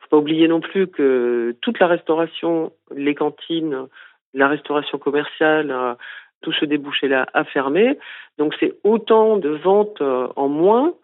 Faut 0.00 0.08
pas 0.10 0.16
oublier 0.18 0.46
non 0.46 0.60
plus 0.60 0.88
que 0.88 1.56
toute 1.62 1.78
la 1.80 1.86
restauration, 1.86 2.70
les 2.94 3.14
cantines, 3.14 3.86
la 4.34 4.46
restauration 4.46 4.98
commerciale 4.98 5.96
tout 6.42 6.52
ce 6.52 6.64
débouché-là 6.64 7.26
a 7.34 7.44
fermé. 7.44 7.98
Donc 8.38 8.54
c'est 8.60 8.74
autant 8.84 9.36
de 9.36 9.50
ventes 9.50 10.00
euh, 10.00 10.28
en 10.36 10.48
moins. 10.48 10.94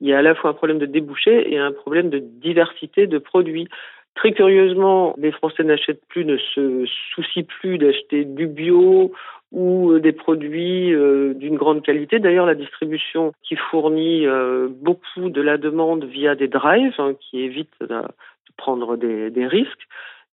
Il 0.00 0.08
y 0.08 0.12
a 0.12 0.18
à 0.18 0.22
la 0.22 0.34
fois 0.34 0.50
un 0.50 0.54
problème 0.54 0.78
de 0.78 0.86
débouché 0.86 1.52
et 1.52 1.58
un 1.58 1.72
problème 1.72 2.08
de 2.08 2.18
diversité 2.18 3.06
de 3.06 3.18
produits. 3.18 3.68
Très 4.14 4.32
curieusement, 4.32 5.14
les 5.18 5.32
Français 5.32 5.64
n'achètent 5.64 6.04
plus, 6.08 6.24
ne 6.24 6.36
se 6.36 6.84
soucient 7.14 7.44
plus 7.60 7.78
d'acheter 7.78 8.24
du 8.24 8.46
bio 8.46 9.12
ou 9.50 9.92
euh, 9.92 10.00
des 10.00 10.12
produits 10.12 10.92
euh, 10.92 11.34
d'une 11.34 11.56
grande 11.56 11.82
qualité. 11.82 12.18
D'ailleurs, 12.18 12.46
la 12.46 12.54
distribution 12.54 13.32
qui 13.42 13.56
fournit 13.56 14.26
beaucoup 14.80 15.30
de 15.30 15.40
la 15.40 15.56
demande 15.56 16.04
via 16.04 16.34
des 16.34 16.48
drives, 16.48 16.94
hein, 16.98 17.14
qui 17.20 17.40
évite 17.40 17.72
de, 17.80 18.02
prendre 18.56 18.96
des 18.96 19.46
risques, 19.46 19.86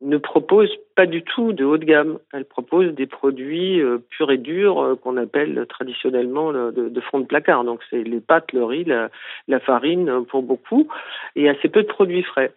ne 0.06 0.18
propose 0.18 0.70
pas 0.96 1.06
du 1.06 1.24
tout 1.24 1.52
de 1.52 1.66
haut 1.66 1.78
de 1.78 1.86
gamme. 1.86 2.20
Elle 2.32 2.46
propose 2.46 2.94
des 2.94 3.08
produits 3.08 3.82
euh, 3.82 3.98
purs 4.10 4.32
et 4.32 4.38
durs 4.38 4.80
euh, 4.80 4.96
qu'on 4.96 5.18
appelle 5.18 5.66
traditionnellement 5.68 6.54
de, 6.54 7.02
fond 7.02 7.20
de 7.20 7.26
placard. 7.26 7.64
Donc 7.64 7.82
c'est 7.90 8.04
les 8.04 8.22
pâtes, 8.22 8.54
le 8.54 8.64
riz, 8.64 8.86
la, 8.86 9.60
farine 9.60 10.10
euh, 10.10 10.22
pour 10.22 10.44
beaucoup, 10.44 10.88
et 11.36 11.50
assez 11.50 11.70
peu 11.70 11.82
de 11.82 11.88
produits 11.88 12.24
frais. 12.24 12.54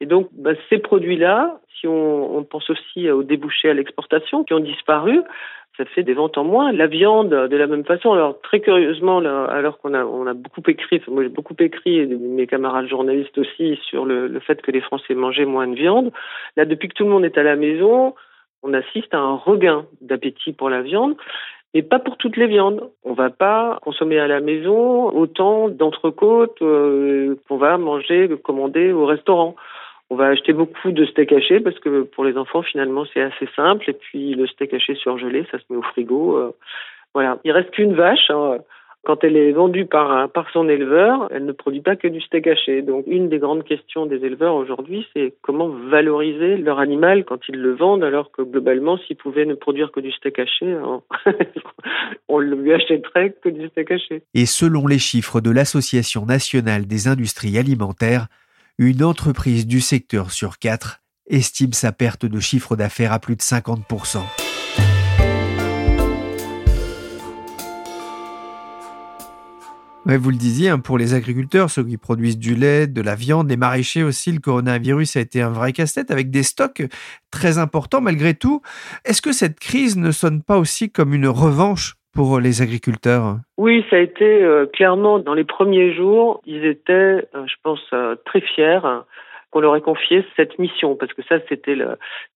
Et 0.00 0.06
donc 0.06 0.28
bah, 0.32 0.52
ces 0.70 0.78
produits-là, 0.78 1.60
si 1.78 1.86
on 1.88 2.44
pense 2.44 2.70
aussi 2.70 3.10
aux 3.10 3.24
débouchés 3.24 3.70
à 3.70 3.74
l'exportation 3.74 4.44
qui 4.44 4.54
ont 4.54 4.60
disparu, 4.60 5.20
ça 5.76 5.84
fait 5.86 6.02
des 6.02 6.14
ventes 6.14 6.36
en 6.36 6.44
moins. 6.44 6.72
La 6.72 6.86
viande, 6.86 7.30
de 7.30 7.56
la 7.56 7.66
même 7.66 7.84
façon. 7.84 8.12
Alors 8.12 8.40
très 8.42 8.60
curieusement, 8.60 9.18
alors 9.18 9.78
qu'on 9.78 9.94
a, 9.94 10.04
on 10.04 10.26
a 10.26 10.34
beaucoup 10.34 10.62
écrit, 10.68 11.00
moi 11.08 11.22
j'ai 11.22 11.28
beaucoup 11.28 11.56
écrit, 11.58 11.98
et 11.98 12.06
mes 12.06 12.46
camarades 12.46 12.88
journalistes 12.88 13.36
aussi, 13.38 13.78
sur 13.88 14.04
le, 14.04 14.38
fait 14.40 14.60
que 14.60 14.70
les 14.70 14.80
Français 14.80 15.14
mangeaient 15.14 15.44
moins 15.44 15.66
de 15.66 15.74
viande. 15.74 16.12
Là, 16.56 16.64
depuis 16.64 16.88
que 16.88 16.94
tout 16.94 17.04
le 17.04 17.10
monde 17.10 17.24
est 17.24 17.38
à 17.38 17.42
la 17.42 17.56
maison, 17.56 18.14
on 18.62 18.74
assiste 18.74 19.14
à 19.14 19.18
un 19.18 19.36
regain 19.36 19.86
d'appétit 20.00 20.52
pour 20.52 20.68
la 20.68 20.82
viande. 20.82 21.16
Mais 21.74 21.82
pas 21.82 21.98
pour 21.98 22.18
toutes 22.18 22.36
les 22.36 22.46
viandes. 22.46 22.90
On 23.02 23.14
va 23.14 23.30
pas 23.30 23.78
consommer 23.80 24.18
à 24.18 24.26
la 24.26 24.40
maison 24.40 25.08
autant 25.08 25.70
d'entrecôtes 25.70 26.60
euh, 26.60 27.36
qu'on 27.48 27.56
va 27.56 27.78
manger, 27.78 28.28
commander 28.42 28.92
au 28.92 29.06
restaurant. 29.06 29.56
On 30.12 30.16
va 30.16 30.26
acheter 30.26 30.52
beaucoup 30.52 30.92
de 30.92 31.06
steak 31.06 31.32
haché 31.32 31.60
parce 31.60 31.78
que 31.78 32.02
pour 32.02 32.22
les 32.26 32.36
enfants, 32.36 32.60
finalement, 32.60 33.06
c'est 33.14 33.22
assez 33.22 33.48
simple. 33.56 33.88
Et 33.88 33.94
puis 33.94 34.34
le 34.34 34.46
steak 34.46 34.74
haché 34.74 34.94
surgelé, 34.94 35.46
ça 35.50 35.56
se 35.58 35.64
met 35.70 35.78
au 35.78 35.82
frigo. 35.82 36.36
Euh, 36.36 36.50
voilà. 37.14 37.38
Il 37.44 37.52
reste 37.52 37.70
qu'une 37.70 37.94
vache. 37.94 38.28
Hein. 38.28 38.58
Quand 39.04 39.24
elle 39.24 39.38
est 39.38 39.52
vendue 39.52 39.86
par, 39.86 40.28
par 40.28 40.50
son 40.50 40.68
éleveur, 40.68 41.28
elle 41.30 41.46
ne 41.46 41.52
produit 41.52 41.80
pas 41.80 41.96
que 41.96 42.08
du 42.08 42.20
steak 42.20 42.46
haché. 42.46 42.82
Donc, 42.82 43.04
une 43.06 43.30
des 43.30 43.38
grandes 43.38 43.64
questions 43.64 44.04
des 44.04 44.22
éleveurs 44.22 44.54
aujourd'hui, 44.54 45.06
c'est 45.16 45.32
comment 45.40 45.68
valoriser 45.68 46.58
leur 46.58 46.78
animal 46.78 47.24
quand 47.24 47.48
ils 47.48 47.56
le 47.56 47.72
vendent, 47.72 48.04
alors 48.04 48.30
que 48.32 48.42
globalement, 48.42 48.98
s'ils 48.98 49.16
pouvaient 49.16 49.46
ne 49.46 49.54
produire 49.54 49.92
que 49.92 50.00
du 50.00 50.12
steak 50.12 50.38
haché, 50.38 50.76
on 52.28 52.38
lui 52.38 52.74
achèterait 52.74 53.34
que 53.42 53.48
du 53.48 53.66
steak 53.68 53.90
haché. 53.92 54.22
Et 54.34 54.44
selon 54.44 54.86
les 54.86 54.98
chiffres 54.98 55.40
de 55.40 55.50
l'Association 55.50 56.26
nationale 56.26 56.86
des 56.86 57.08
industries 57.08 57.56
alimentaires, 57.56 58.26
une 58.88 59.04
entreprise 59.04 59.64
du 59.64 59.80
secteur 59.80 60.32
sur 60.32 60.58
quatre 60.58 61.02
estime 61.26 61.72
sa 61.72 61.92
perte 61.92 62.26
de 62.26 62.40
chiffre 62.40 62.74
d'affaires 62.74 63.12
à 63.12 63.20
plus 63.20 63.36
de 63.36 63.42
50%. 63.42 64.18
vous 70.04 70.30
le 70.30 70.36
disiez, 70.36 70.68
hein, 70.68 70.80
pour 70.80 70.98
les 70.98 71.14
agriculteurs, 71.14 71.70
ceux 71.70 71.84
qui 71.84 71.96
produisent 71.96 72.38
du 72.38 72.56
lait, 72.56 72.88
de 72.88 73.00
la 73.00 73.14
viande, 73.14 73.48
les 73.48 73.56
maraîchers 73.56 74.02
aussi, 74.02 74.32
le 74.32 74.40
coronavirus 74.40 75.16
a 75.16 75.20
été 75.20 75.40
un 75.40 75.50
vrai 75.50 75.72
casse-tête 75.72 76.10
avec 76.10 76.30
des 76.30 76.42
stocks 76.42 76.82
très 77.30 77.58
importants 77.58 78.00
malgré 78.00 78.34
tout. 78.34 78.62
Est-ce 79.04 79.22
que 79.22 79.32
cette 79.32 79.60
crise 79.60 79.96
ne 79.96 80.10
sonne 80.10 80.42
pas 80.42 80.58
aussi 80.58 80.90
comme 80.90 81.14
une 81.14 81.28
revanche 81.28 81.94
pour 82.12 82.40
les 82.40 82.62
agriculteurs 82.62 83.36
Oui, 83.56 83.84
ça 83.90 83.96
a 83.96 84.00
été 84.00 84.42
euh, 84.42 84.66
clairement 84.66 85.18
dans 85.18 85.34
les 85.34 85.44
premiers 85.44 85.94
jours, 85.94 86.40
ils 86.46 86.64
étaient, 86.64 87.26
euh, 87.34 87.46
je 87.46 87.54
pense, 87.62 87.82
euh, 87.92 88.16
très 88.24 88.40
fiers 88.40 88.80
qu'on 89.50 89.60
leur 89.60 89.76
ait 89.76 89.82
confié 89.82 90.24
cette 90.36 90.58
mission, 90.58 90.96
parce 90.96 91.12
que 91.12 91.22
ça, 91.28 91.36
c'était 91.48 91.76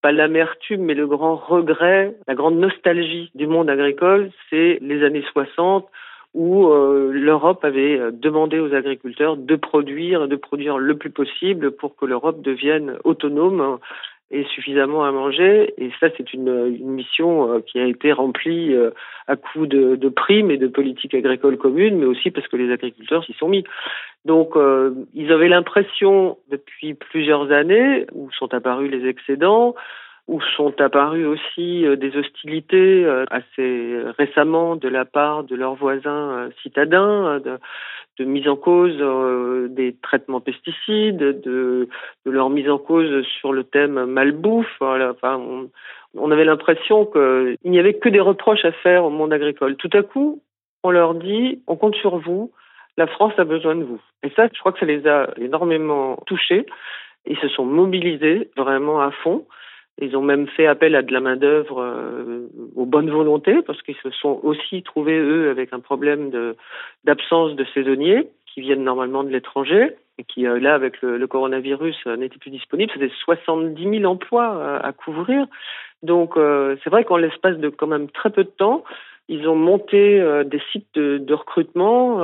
pas 0.02 0.12
l'amertume, 0.12 0.82
mais 0.82 0.92
le 0.92 1.06
grand 1.06 1.36
regret, 1.36 2.14
la 2.28 2.34
grande 2.34 2.58
nostalgie 2.58 3.30
du 3.34 3.46
monde 3.46 3.70
agricole, 3.70 4.30
c'est 4.50 4.78
les 4.82 5.02
années 5.02 5.24
60 5.32 5.86
où 6.34 6.68
l'Europe 6.68 7.64
avait 7.64 7.98
demandé 8.12 8.58
aux 8.58 8.74
agriculteurs 8.74 9.38
de 9.38 9.56
produire, 9.56 10.28
de 10.28 10.36
produire 10.36 10.76
le 10.76 10.94
plus 10.98 11.08
possible 11.08 11.70
pour 11.70 11.96
que 11.96 12.04
l'Europe 12.04 12.42
devienne 12.42 12.98
autonome 13.04 13.78
et 14.30 14.44
suffisamment 14.54 15.04
à 15.04 15.12
manger. 15.12 15.74
Et 15.78 15.90
ça, 16.00 16.08
c'est 16.16 16.32
une, 16.32 16.76
une, 16.80 16.90
mission 16.90 17.52
euh, 17.52 17.60
qui 17.60 17.78
a 17.78 17.86
été 17.86 18.12
remplie 18.12 18.74
euh, 18.74 18.90
à 19.28 19.36
coup 19.36 19.66
de, 19.66 19.96
de, 19.96 20.08
primes 20.08 20.50
et 20.50 20.56
de 20.56 20.66
politiques 20.66 21.14
agricoles 21.14 21.58
communes, 21.58 21.98
mais 21.98 22.06
aussi 22.06 22.30
parce 22.30 22.48
que 22.48 22.56
les 22.56 22.72
agriculteurs 22.72 23.24
s'y 23.24 23.34
sont 23.34 23.48
mis. 23.48 23.64
Donc, 24.24 24.56
euh, 24.56 24.92
ils 25.14 25.30
avaient 25.30 25.48
l'impression 25.48 26.38
depuis 26.50 26.94
plusieurs 26.94 27.52
années, 27.52 28.06
où 28.12 28.30
sont 28.32 28.52
apparus 28.52 28.90
les 28.90 29.08
excédents, 29.08 29.74
où 30.28 30.40
sont 30.56 30.80
apparues 30.80 31.26
aussi 31.26 31.84
des 31.96 32.16
hostilités 32.16 33.06
assez 33.30 33.96
récemment 34.18 34.74
de 34.74 34.88
la 34.88 35.04
part 35.04 35.44
de 35.44 35.54
leurs 35.54 35.74
voisins 35.76 36.48
citadins, 36.62 37.40
de, 38.18 38.24
mise 38.24 38.48
en 38.48 38.56
cause 38.56 38.96
euh, 39.00 39.68
des 39.68 39.94
traitements 40.02 40.40
pesticides, 40.40 41.18
de, 41.18 41.88
leur 42.24 42.50
mise 42.50 42.68
en 42.68 42.78
cause 42.78 43.24
sur 43.38 43.52
le 43.52 43.64
thème 43.64 44.04
malbouffe. 44.06 44.80
On, 44.80 46.30
avait 46.30 46.44
l'impression 46.44 47.06
qu'il 47.06 47.70
n'y 47.70 47.78
avait 47.78 47.94
que 47.94 48.08
des 48.08 48.20
reproches 48.20 48.64
à 48.64 48.72
faire 48.72 49.04
au 49.04 49.10
monde 49.10 49.32
agricole. 49.32 49.76
Tout 49.76 49.90
à 49.92 50.02
coup, 50.02 50.40
on 50.82 50.90
leur 50.90 51.14
dit 51.14 51.62
on 51.66 51.76
compte 51.76 51.96
sur 51.96 52.18
vous, 52.18 52.52
la 52.96 53.06
France 53.06 53.34
a 53.38 53.44
besoin 53.44 53.76
de 53.76 53.84
vous. 53.84 54.00
Et 54.22 54.30
ça, 54.30 54.48
je 54.52 54.58
crois 54.58 54.72
que 54.72 54.80
ça 54.80 54.86
les 54.86 55.06
a 55.06 55.28
énormément 55.36 56.16
touchés. 56.26 56.64
Ils 57.26 57.38
se 57.38 57.48
sont 57.48 57.66
mobilisés 57.66 58.50
vraiment 58.56 59.00
à 59.00 59.10
fond. 59.10 59.46
Ils 59.98 60.14
ont 60.16 60.22
même 60.22 60.46
fait 60.46 60.66
appel 60.66 60.94
à 60.94 61.02
de 61.02 61.12
la 61.12 61.20
main-d'œuvre 61.20 61.80
euh, 61.80 62.48
aux 62.74 62.84
bonnes 62.84 63.10
volontés 63.10 63.62
parce 63.62 63.80
qu'ils 63.82 63.96
se 63.96 64.10
sont 64.10 64.40
aussi 64.42 64.82
trouvés, 64.82 65.18
eux, 65.18 65.48
avec 65.48 65.72
un 65.72 65.80
problème 65.80 66.30
d'absence 67.04 67.56
de, 67.56 67.64
saisonniers 67.72 68.28
qui 68.44 68.60
viennent 68.60 68.84
normalement 68.84 69.24
de 69.24 69.30
l'étranger 69.30 69.96
et 70.18 70.24
qui, 70.24 70.46
euh, 70.46 70.58
là, 70.58 70.74
avec 70.74 71.00
le, 71.00 71.26
coronavirus, 71.26 71.96
euh, 72.06 72.16
n'étaient 72.16 72.38
plus 72.38 72.50
disponibles. 72.50 72.92
C'était 72.92 73.12
70 73.24 74.00
000 74.00 74.04
emplois 74.04 74.80
à 74.82 74.92
couvrir. 74.92 75.46
Donc, 76.02 76.34
c'est 76.36 76.90
vrai 76.90 77.04
qu'en 77.04 77.16
l'espace 77.16 77.56
de 77.56 77.70
quand 77.70 77.86
même 77.86 78.10
très 78.10 78.28
peu 78.28 78.44
de 78.44 78.50
temps, 78.50 78.84
ils 79.28 79.48
ont 79.48 79.56
monté 79.56 80.22
des 80.44 80.60
sites 80.70 80.86
de, 80.94 81.16
de 81.16 81.34
recrutement 81.34 82.20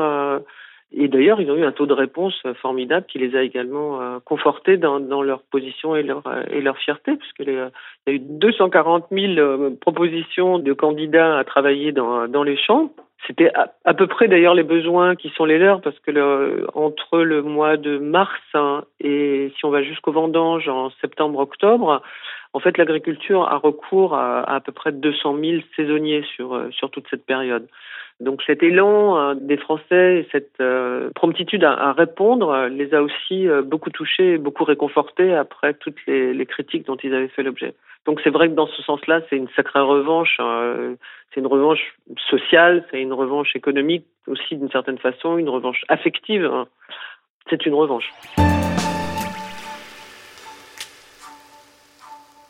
Et 0.94 1.08
d'ailleurs, 1.08 1.40
ils 1.40 1.50
ont 1.50 1.56
eu 1.56 1.64
un 1.64 1.72
taux 1.72 1.87
de 1.87 1.94
réponse 1.94 2.34
formidable 2.61 3.06
qui 3.06 3.18
les 3.18 3.34
a 3.37 3.42
également 3.42 4.00
euh, 4.00 4.18
confortés 4.25 4.76
dans, 4.76 5.22
leur 5.22 5.42
position 5.42 5.96
et 5.96 6.02
leur, 6.02 6.22
leur 6.50 6.76
fierté, 6.78 7.16
puisqu'il 7.16 7.52
y 7.52 7.58
a 7.58 8.12
eu 8.12 8.18
240 8.18 9.06
000 9.11 9.70
propositions 9.80 10.58
de 10.58 10.72
candidats 10.72 11.38
à 11.38 11.44
travailler 11.44 11.92
dans, 11.92 12.42
les 12.42 12.56
champs. 12.56 12.92
C'était 13.26 13.52
à, 13.84 13.94
peu 13.94 14.06
près 14.06 14.26
d'ailleurs 14.26 14.54
les 14.54 14.64
besoins 14.64 15.14
qui 15.14 15.30
sont 15.30 15.44
les 15.44 15.58
leurs 15.58 15.80
parce 15.80 15.99
que 16.00 16.11
le, 16.11 16.66
entre 16.75 17.20
le 17.20 17.42
mois 17.42 17.76
de 17.76 17.99
mars 17.99 18.40
hein, 18.54 18.82
et 18.99 19.52
si 19.56 19.64
on 19.64 19.70
va 19.70 19.82
jusqu'au 19.84 20.11
vendange 20.11 20.68
en 20.68 20.90
septembre-octobre, 21.00 22.02
en 22.52 22.58
fait 22.58 22.76
l'agriculture 22.78 23.44
a 23.44 23.58
recours 23.58 24.16
à, 24.16 24.42
à, 24.42 24.61
peu 24.61 24.72
près 24.72 24.90
200 24.90 25.37
000 25.40 25.62
saisonniers 25.76 26.25
sur, 26.34 26.54
euh, 26.54 26.70
sur 26.72 26.90
toute 26.90 27.06
cette 27.11 27.25
période. 27.25 27.68
Donc 28.23 28.43
cet 28.47 28.62
élan 28.62 29.17
hein, 29.17 29.35
des 29.35 29.57
Français 29.57 30.21
et 30.21 30.29
cette 30.31 30.61
euh, 30.61 31.11
promptitude 31.14 31.64
à, 31.64 31.93
répondre 31.93 32.50
euh, 32.50 32.69
les 32.69 32.95
a 32.95 33.02
aussi 33.02 33.49
beaucoup 33.64 33.91
touchés 33.91 34.38
beaucoup 34.38 34.64
réconfortés 34.64 35.35
après 35.35 35.75
toutes 35.75 35.99
les, 36.07 36.33
les 36.33 36.47
critiques 36.47 36.87
dont 36.87 36.97
ils 36.97 37.12
avaient 37.14 37.29
fait 37.29 37.43
l'objet. 37.43 37.75
Donc 38.07 38.21
c'est 38.23 38.31
vrai 38.31 38.49
que 38.49 38.55
dans 38.55 38.67
ce 38.67 38.83
sens-là, 38.83 39.21
c'est 39.29 39.37
une 39.37 39.49
sacrée 39.57 39.81
revanche. 39.81 40.37
Hein. 40.38 40.95
C'est 41.33 41.41
une 41.41 41.47
revanche 41.47 41.95
sociale, 42.31 42.85
c'est 42.91 43.00
une 43.00 43.12
revanche 43.12 43.55
économique 43.55 44.07
aussi 44.26 44.57
d'une 44.57 44.71
certaine 44.71 44.99
façon, 44.99 45.38
une 45.38 45.49
revanche 45.49 45.83
affective. 45.88 46.45
Hein. 46.45 46.67
C'est 47.49 47.67
une 47.67 47.75
revanche. 47.75 48.09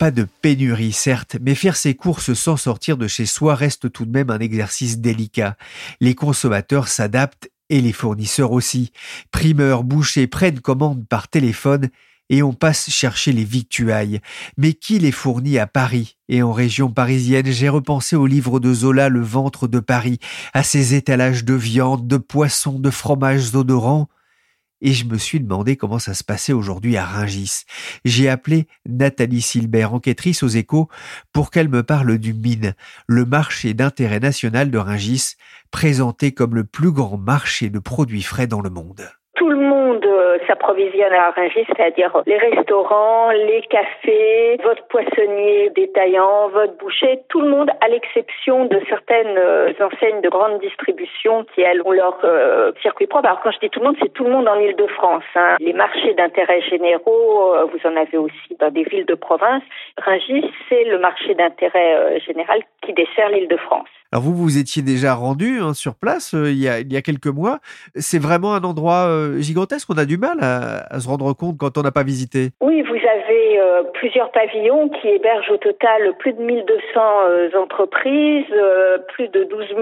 Pas 0.03 0.11
de 0.11 0.27
pénurie, 0.41 0.91
certes, 0.91 1.37
mais 1.41 1.55
faire 1.55 1.77
ses 1.77 1.95
courses 1.95 2.35
sans 2.35 2.57
sortir 2.57 2.97
de 2.97 3.07
chez 3.07 3.25
soi 3.25 3.55
reste 3.55 3.93
tout 3.93 4.05
de 4.05 4.11
même 4.11 4.31
un 4.31 4.41
exercice 4.41 4.99
délicat. 4.99 5.57
Les 6.01 6.17
consommateurs 6.17 6.89
s'adaptent 6.89 7.49
et 7.71 7.81
les 7.81 7.93
fournisseurs 7.93 8.51
aussi. 8.51 8.91
Primeurs, 9.31 9.85
bouchers 9.85 10.27
prennent 10.27 10.59
commande 10.59 11.07
par 11.07 11.29
téléphone 11.29 11.89
et 12.31 12.43
on 12.43 12.53
passe 12.53 12.91
chercher 12.91 13.31
les 13.31 13.45
victuailles. 13.45 14.19
Mais 14.57 14.73
qui 14.73 14.99
les 14.99 15.13
fournit 15.13 15.61
à 15.61 15.69
Paris 15.69 16.17
et 16.29 16.43
en 16.43 16.53
région 16.53 16.91
parisienne? 16.91 17.47
J'ai 17.47 17.69
repensé 17.69 18.17
au 18.17 18.27
livre 18.27 18.59
de 18.59 18.75
Zola 18.75 19.09
Le 19.09 19.23
ventre 19.23 19.69
de 19.69 19.79
Paris, 19.79 20.19
à 20.53 20.65
ses 20.65 20.97
étalages 20.97 21.45
de 21.45 21.55
viande, 21.55 22.09
de 22.09 22.17
poissons, 22.17 22.81
de 22.81 22.91
fromages 22.91 23.55
odorants. 23.55 24.09
Et 24.83 24.93
je 24.93 25.07
me 25.07 25.17
suis 25.17 25.41
demandé 25.41 25.77
comment 25.77 26.01
ça 26.01 26.13
se 26.13 26.25
passait 26.25 26.53
aujourd'hui 26.53 26.97
à 26.97 27.05
Ringis. 27.05 27.63
J'ai 28.05 28.29
appelé 28.29 28.67
Nathalie 28.85 29.41
Silbert, 29.41 29.95
enquêtrice 29.95 30.43
aux 30.43 30.49
échos, 30.49 30.89
pour 31.33 31.51
qu'elle 31.51 31.69
me 31.69 31.83
parle 31.83 32.19
du 32.19 32.35
Mine, 32.35 32.75
le 33.07 33.25
marché 33.25 33.75
d'intérêt 33.75 34.21
national 34.21 34.71
de 34.71 34.79
Ringis, 34.79 35.37
présenté 35.71 36.33
comme 36.33 36.57
le 36.57 36.65
plus 36.65 36.91
grand 36.91 37.17
marché 37.17 37.71
de 37.71 37.79
produits 37.79 38.23
frais 38.23 38.49
dans 38.49 38.61
le 38.61 38.71
monde 38.71 39.03
euh, 40.05 40.39
s'approvisionne 40.63 41.13
à 41.13 41.31
Rungis, 41.31 41.65
c'est-à-dire 41.67 42.23
les 42.27 42.39
restaurants, 42.39 43.31
les 43.31 43.63
cafés, 43.63 44.59
votre 44.63 44.85
poissonnier 44.87 45.71
détaillant, 45.75 46.49
votre 46.49 46.77
boucher, 46.79 47.21
tout 47.29 47.41
le 47.41 47.49
monde, 47.49 47.71
à 47.81 47.89
l'exception 47.89 48.67
de 48.67 48.81
certaines 48.89 49.37
euh, 49.37 49.73
enseignes 49.81 50.21
de 50.21 50.29
grande 50.29 50.61
distribution 50.61 51.45
qui, 51.55 51.63
elles, 51.63 51.83
ont 51.85 51.93
leur 51.93 52.19
euh, 52.25 52.73
circuit 52.83 53.07
propre. 53.07 53.27
Alors 53.27 53.41
quand 53.43 53.51
je 53.51 53.59
dis 53.59 53.71
tout 53.71 53.81
le 53.81 53.87
monde, 53.87 53.97
c'est 54.01 54.13
tout 54.13 54.25
le 54.25 54.31
monde 54.31 54.49
en 54.49 54.59
Ile-de-France. 54.59 55.25
Hein. 55.35 55.57
Les 55.61 55.73
marchés 55.73 56.15
d'intérêt 56.15 56.63
généraux, 56.63 57.55
vous 57.73 57.89
en 57.89 57.97
avez 57.97 58.19
aussi 58.19 58.57
dans 58.61 58.71
des 58.71 58.85
villes 58.85 59.07
de 59.07 59.15
province. 59.15 59.63
Rungis, 59.99 60.45
c'est 60.69 60.85
le 60.85 60.99
marché 60.99 61.35
d'intérêt 61.35 62.21
général 62.21 62.63
qui 62.83 62.93
dessert 62.93 63.29
l'Île-de-France. 63.31 63.89
Alors 64.13 64.25
vous, 64.25 64.35
vous 64.35 64.59
étiez 64.59 64.83
déjà 64.83 65.15
rendu 65.15 65.61
hein, 65.61 65.73
sur 65.73 65.95
place 65.95 66.35
il, 66.35 66.59
y 66.59 66.69
a, 66.69 66.81
il 66.81 66.93
y 66.93 66.97
a 66.97 67.03
quelques 67.03 67.29
mois. 67.29 67.61
C'est 67.97 68.21
vraiment 68.21 68.55
un 68.55 68.63
endroit 68.63 69.09
gigantesque. 69.39 69.89
On 69.91 69.97
a 69.97 70.05
du 70.05 70.19
mal 70.19 70.39
à, 70.43 70.62
se 70.99 71.09
rendre 71.09 71.33
compte 71.33 71.59
quand 71.59 71.79
on 71.79 71.83
n'a 71.83 71.93
pas 71.93 72.05
visité. 72.05 72.51
Oui, 72.61 72.83
vous 72.83 72.97
avez 72.97 73.59
euh, 73.59 73.83
plusieurs 73.95 74.31
pavillons 74.31 74.89
qui 74.89 75.09
hébergent 75.09 75.51
au 75.51 75.57
total 75.57 76.15
plus 76.19 76.33
de 76.33 76.43
1200 76.43 77.01
euh, 77.27 77.51
entreprises, 77.57 78.45
euh, 78.53 78.99
plus 79.15 79.29
de 79.29 79.45
12 79.45 79.69
000 79.69 79.81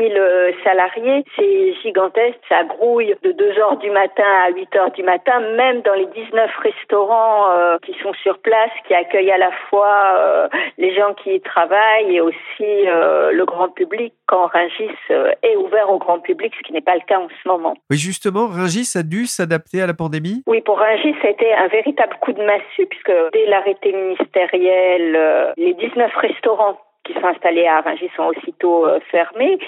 salariés. 0.65 1.25
C'est 1.37 1.75
gigantesque, 1.83 2.39
ça 2.49 2.65
grouille 2.65 3.15
de 3.23 3.33
2 3.33 3.59
heures 3.59 3.79
du 3.79 3.91
matin 3.91 4.25
à 4.47 4.51
8 4.51 4.77
heures 4.77 4.91
du 4.93 5.03
matin, 5.03 5.41
même 5.57 5.83
dans 5.83 5.95
les 5.95 6.07
19 6.07 6.51
restaurants 6.63 7.47
qui 7.83 7.95
sont 8.03 8.13
sur 8.23 8.39
place, 8.39 8.71
qui 8.87 8.95
accueillent 8.95 9.33
à 9.33 9.39
la 9.39 9.51
fois 9.69 10.49
les 10.79 10.95
gens 10.95 11.15
qui 11.15 11.35
y 11.35 11.41
travaillent 11.41 12.17
et 12.17 12.21
aussi 12.21 12.39
le 12.61 13.45
grand 13.45 13.69
public 13.69 14.15
quand 14.31 14.47
Ringis 14.47 14.95
est 15.43 15.57
ouvert 15.57 15.91
au 15.91 15.99
grand 15.99 16.21
public, 16.21 16.55
ce 16.57 16.63
qui 16.63 16.73
n'est 16.73 16.81
pas 16.81 16.95
le 16.95 17.01
cas 17.01 17.19
en 17.19 17.27
ce 17.43 17.49
moment. 17.49 17.75
Oui, 17.91 17.97
justement, 17.97 18.47
Ringis 18.47 18.93
a 18.95 19.03
dû 19.03 19.27
s'adapter 19.27 19.83
à 19.83 19.89
la 19.89 19.95
pandémie 19.95 20.45
Oui, 20.47 20.61
pour 20.61 20.79
Rungis, 20.79 21.17
c'était 21.21 21.53
un 21.53 21.67
véritable 21.67 22.17
coup 22.21 22.33
de 22.33 22.43
massue, 22.45 22.87
puisque 22.89 23.13
dès 23.33 23.47
l'arrêté 23.47 23.93
ministériel, 23.93 25.17
euh, 25.17 25.53
les 25.57 25.75
19 25.75 26.15
restaurants 26.15 26.79
qui 27.05 27.13
sont 27.15 27.25
installés 27.25 27.67
à 27.67 27.81
Rungis 27.81 28.11
sont 28.17 28.27
aussitôt 28.27 28.87
euh, 28.87 29.01
fermés. 29.11 29.59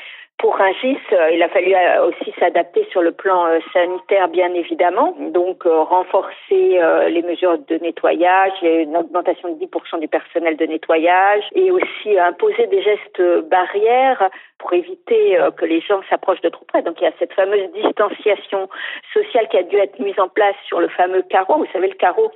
Pour 0.43 0.59
Rungis, 0.59 0.99
euh, 1.13 1.31
il 1.31 1.43
a 1.43 1.49
fallu 1.49 1.73
aussi 2.09 2.35
s'adapter 2.39 2.87
sur 2.91 3.01
le 3.01 3.13
plan 3.13 3.47
sanitaire, 3.73 4.29
bien 4.29 4.53
évidemment. 4.53 5.17
Donc, 5.31 5.63
renforcer 5.65 6.81
les 7.09 7.23
mesures 7.23 7.59
de 7.59 7.77
nettoyage. 7.77 8.53
Il 8.61 8.69
y 8.69 8.73
a 8.73 8.81
une 8.81 8.97
augmentation 8.97 9.55
de 9.55 9.65
10% 9.65 10.01
du 10.01 10.09
personnel 10.09 10.57
de 10.57 10.67
nettoyage 10.67 11.45
et 11.55 11.71
aussi 11.71 12.19
imposer 12.19 12.67
des 12.67 12.83
gestes 12.83 13.23
barrières 13.49 14.31
pour 14.63 14.73
éviter 14.73 15.39
euh, 15.39 15.51
que 15.51 15.65
les 15.65 15.81
gens 15.81 16.01
s'approchent 16.09 16.41
de 16.41 16.49
trop 16.49 16.65
près. 16.65 16.83
Donc 16.83 17.01
il 17.01 17.05
y 17.05 17.07
a 17.07 17.13
cette 17.19 17.33
fameuse 17.35 17.71
distanciation 17.73 18.69
sociale 19.13 19.49
qui 19.49 19.59
a 19.59 19.65
dû 19.65 19.77
être 19.77 19.99
mise 19.99 20.19
en 20.19 20.29
place 20.29 20.55
sur 20.67 20.81
le 20.81 20.89
fameux 20.89 21.23
carreau. 21.23 21.59
Vous 21.59 21.73
savez, 21.73 21.89
le 21.89 21.95
carreau, 21.95 22.31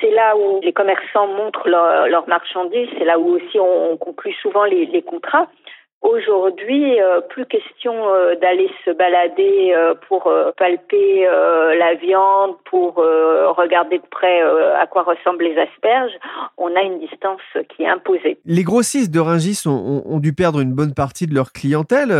c'est 0.00 0.10
là 0.10 0.36
où 0.36 0.60
les 0.62 0.72
commerçants 0.72 1.26
montrent 1.26 1.68
leurs 1.68 2.28
marchandises, 2.28 2.88
c'est 2.96 3.04
là 3.04 3.18
où 3.18 3.36
aussi 3.36 3.58
on, 3.58 3.96
conclut 3.96 4.34
souvent 4.34 4.64
les 4.64 5.02
contrats. 5.02 5.48
Aujourd'hui, 6.04 7.00
euh, 7.00 7.22
plus 7.22 7.46
question 7.46 7.94
euh, 8.08 8.34
d'aller 8.34 8.70
se 8.84 8.90
balader 8.90 9.72
euh, 9.74 9.94
pour 10.06 10.30
palper 10.58 11.26
la 11.78 11.94
viande, 11.94 12.56
pour 12.66 12.96
regarder 12.96 13.98
de 13.98 14.06
près 14.10 14.42
à 14.42 14.86
quoi 14.86 15.02
ressemblent 15.02 15.44
les 15.44 15.56
asperges. 15.58 16.12
On 16.58 16.74
a 16.76 16.82
une 16.82 16.98
distance 16.98 17.40
qui 17.70 17.84
est 17.84 17.88
imposée. 17.88 18.38
Les 18.44 18.62
grossistes 18.62 19.12
de 19.12 19.20
Ringis 19.20 19.62
ont, 19.66 20.02
ont 20.04 20.18
dû 20.18 20.32
perdre 20.34 20.60
une 20.60 20.74
bonne 20.74 20.92
partie 20.94 21.26
de 21.26 21.34
leur 21.34 21.52
clientèle 21.52 22.12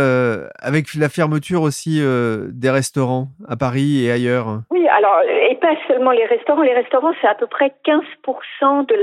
avec 0.59 0.95
la 0.95 1.09
fermeture 1.09 1.61
aussi 1.61 2.01
des 2.01 2.69
restaurants 2.69 3.27
à 3.47 3.55
Paris 3.55 4.05
et 4.05 4.11
ailleurs. 4.11 4.61
Oui, 4.71 4.87
alors, 4.87 5.21
et 5.23 5.55
pas 5.55 5.75
seulement 5.87 6.11
les 6.11 6.25
restaurants. 6.25 6.61
Les 6.61 6.73
restaurants, 6.73 7.13
c'est 7.21 7.27
à 7.27 7.35
peu 7.35 7.47
près 7.47 7.73
15% 7.85 8.87
de 8.87 8.95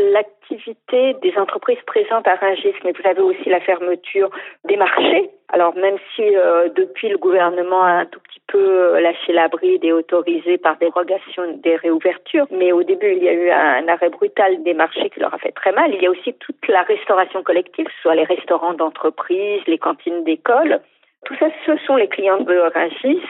l'activité 0.42 1.14
des 1.22 1.36
entreprises 1.38 1.78
présentes 1.86 2.26
à 2.26 2.34
Rungis, 2.36 2.74
mais 2.84 2.92
vous 2.92 3.08
avez 3.08 3.20
aussi 3.20 3.48
la 3.48 3.60
fermeture 3.60 4.30
des 4.64 4.76
marchés. 4.76 5.30
Alors 5.52 5.74
même 5.76 5.96
si 6.14 6.22
euh, 6.22 6.68
depuis 6.74 7.08
le 7.08 7.18
gouvernement 7.18 7.82
a 7.82 7.90
un 7.90 8.06
tout 8.06 8.20
petit 8.20 8.40
peu 8.46 8.58
euh, 8.58 9.00
lâché 9.00 9.32
la 9.32 9.48
bride 9.48 9.84
et 9.84 9.92
autorisé 9.92 10.56
par 10.56 10.78
dérogation 10.78 11.42
des 11.62 11.76
réouvertures, 11.76 12.46
mais 12.50 12.72
au 12.72 12.82
début 12.82 13.12
il 13.12 13.22
y 13.22 13.28
a 13.28 13.32
eu 13.32 13.50
un 13.50 13.86
arrêt 13.88 14.08
brutal 14.08 14.62
des 14.62 14.74
marchés 14.74 15.10
qui 15.10 15.20
leur 15.20 15.34
a 15.34 15.38
fait 15.38 15.52
très 15.52 15.72
mal. 15.72 15.92
Il 15.94 16.02
y 16.02 16.06
a 16.06 16.10
aussi 16.10 16.32
toute 16.34 16.68
la 16.68 16.82
restauration 16.82 17.42
collective, 17.42 17.86
soit 18.00 18.14
les 18.14 18.24
restaurants 18.24 18.74
d'entreprise, 18.74 19.60
les 19.66 19.78
cantines 19.78 20.24
d'école. 20.24 20.80
Tout 21.24 21.36
ça, 21.36 21.46
ce 21.66 21.76
sont 21.86 21.94
les 21.94 22.08
clients 22.08 22.40
de 22.40 22.58
Rungis. 22.74 23.22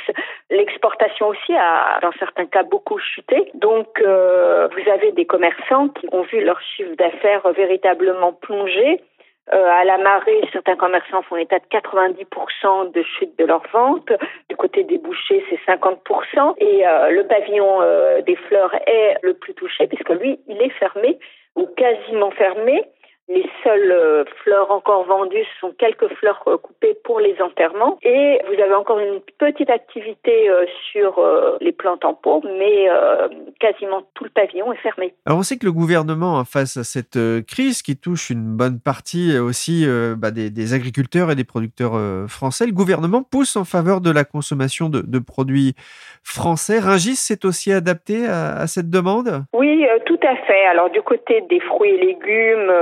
L'exportation 0.50 1.28
aussi 1.28 1.52
a, 1.54 1.98
dans 2.00 2.12
certains 2.18 2.46
cas, 2.46 2.62
beaucoup 2.62 2.98
chuté. 2.98 3.50
Donc, 3.54 4.00
euh, 4.00 4.68
vous 4.68 4.90
avez 4.90 5.12
des 5.12 5.26
commerçants 5.26 5.88
qui 5.88 6.08
ont 6.10 6.22
vu 6.22 6.42
leur 6.42 6.60
chiffre 6.60 6.94
d'affaires 6.96 7.46
véritablement 7.52 8.32
plonger. 8.32 9.00
Euh, 9.52 9.66
à 9.66 9.84
la 9.84 9.98
marée, 9.98 10.40
certains 10.52 10.76
commerçants 10.76 11.20
font 11.22 11.36
état 11.36 11.58
de 11.58 11.66
90% 11.66 12.92
de 12.92 13.02
chute 13.02 13.38
de 13.38 13.44
leurs 13.44 13.66
ventes. 13.72 14.12
Du 14.48 14.56
côté 14.56 14.84
des 14.84 14.96
bouchers, 14.96 15.44
c'est 15.50 15.60
50%. 15.70 16.54
Et 16.58 16.86
euh, 16.86 17.10
le 17.10 17.26
pavillon 17.26 17.80
des 18.22 18.36
fleurs 18.36 18.74
est 18.86 19.18
le 19.22 19.34
plus 19.34 19.52
touché 19.52 19.86
puisque 19.86 20.10
lui, 20.10 20.40
il 20.48 20.62
est 20.62 20.70
fermé 20.70 21.18
ou 21.56 21.66
quasiment 21.76 22.30
fermé. 22.30 22.84
Les 23.32 23.48
seules 23.64 23.92
euh, 23.92 24.24
fleurs 24.42 24.70
encore 24.70 25.04
vendues 25.04 25.46
sont 25.58 25.72
quelques 25.78 26.08
fleurs 26.16 26.42
euh, 26.48 26.58
coupées 26.58 26.94
pour 27.02 27.18
les 27.18 27.34
enterrements. 27.40 27.98
Et 28.02 28.38
vous 28.46 28.60
avez 28.60 28.74
encore 28.74 28.98
une 28.98 29.20
petite 29.38 29.70
activité 29.70 30.50
euh, 30.50 30.66
sur 30.90 31.18
les 31.60 31.72
plantes 31.72 32.04
en 32.04 32.14
pot, 32.14 32.42
mais 32.58 32.88
quasiment 33.60 34.02
tout 34.14 34.24
le 34.24 34.30
pavillon 34.30 34.72
est 34.72 34.76
fermé. 34.78 35.14
Alors 35.26 35.38
on 35.38 35.42
sait 35.42 35.56
que 35.56 35.64
le 35.64 35.72
gouvernement, 35.72 36.38
hein, 36.38 36.44
face 36.44 36.76
à 36.76 36.84
cette 36.84 37.18
crise 37.46 37.82
qui 37.82 37.96
touche 37.96 38.30
une 38.30 38.56
bonne 38.56 38.80
partie 38.80 39.38
aussi 39.38 39.86
bah, 40.16 40.30
des, 40.30 40.74
agriculteurs 40.74 41.30
et 41.30 41.34
des 41.34 41.44
producteurs 41.44 41.92
français, 42.28 42.66
le 42.66 42.72
gouvernement 42.72 43.22
pousse 43.22 43.56
en 43.56 43.64
faveur 43.64 44.00
de 44.00 44.10
la 44.10 44.24
consommation 44.24 44.88
de, 44.88 45.18
produits 45.18 45.74
français. 46.22 46.78
Ringis 46.78 47.16
s'est 47.16 47.46
aussi 47.46 47.72
adapté 47.72 48.26
à, 48.26 48.66
cette 48.66 48.90
demande? 48.90 49.44
Oui, 49.52 49.84
tout 50.06 50.20
à 50.22 50.36
fait. 50.46 50.64
Alors 50.66 50.90
du 50.90 51.02
côté 51.02 51.42
des 51.48 51.60
fruits 51.60 51.90
et 51.90 51.98
légumes, 51.98 52.72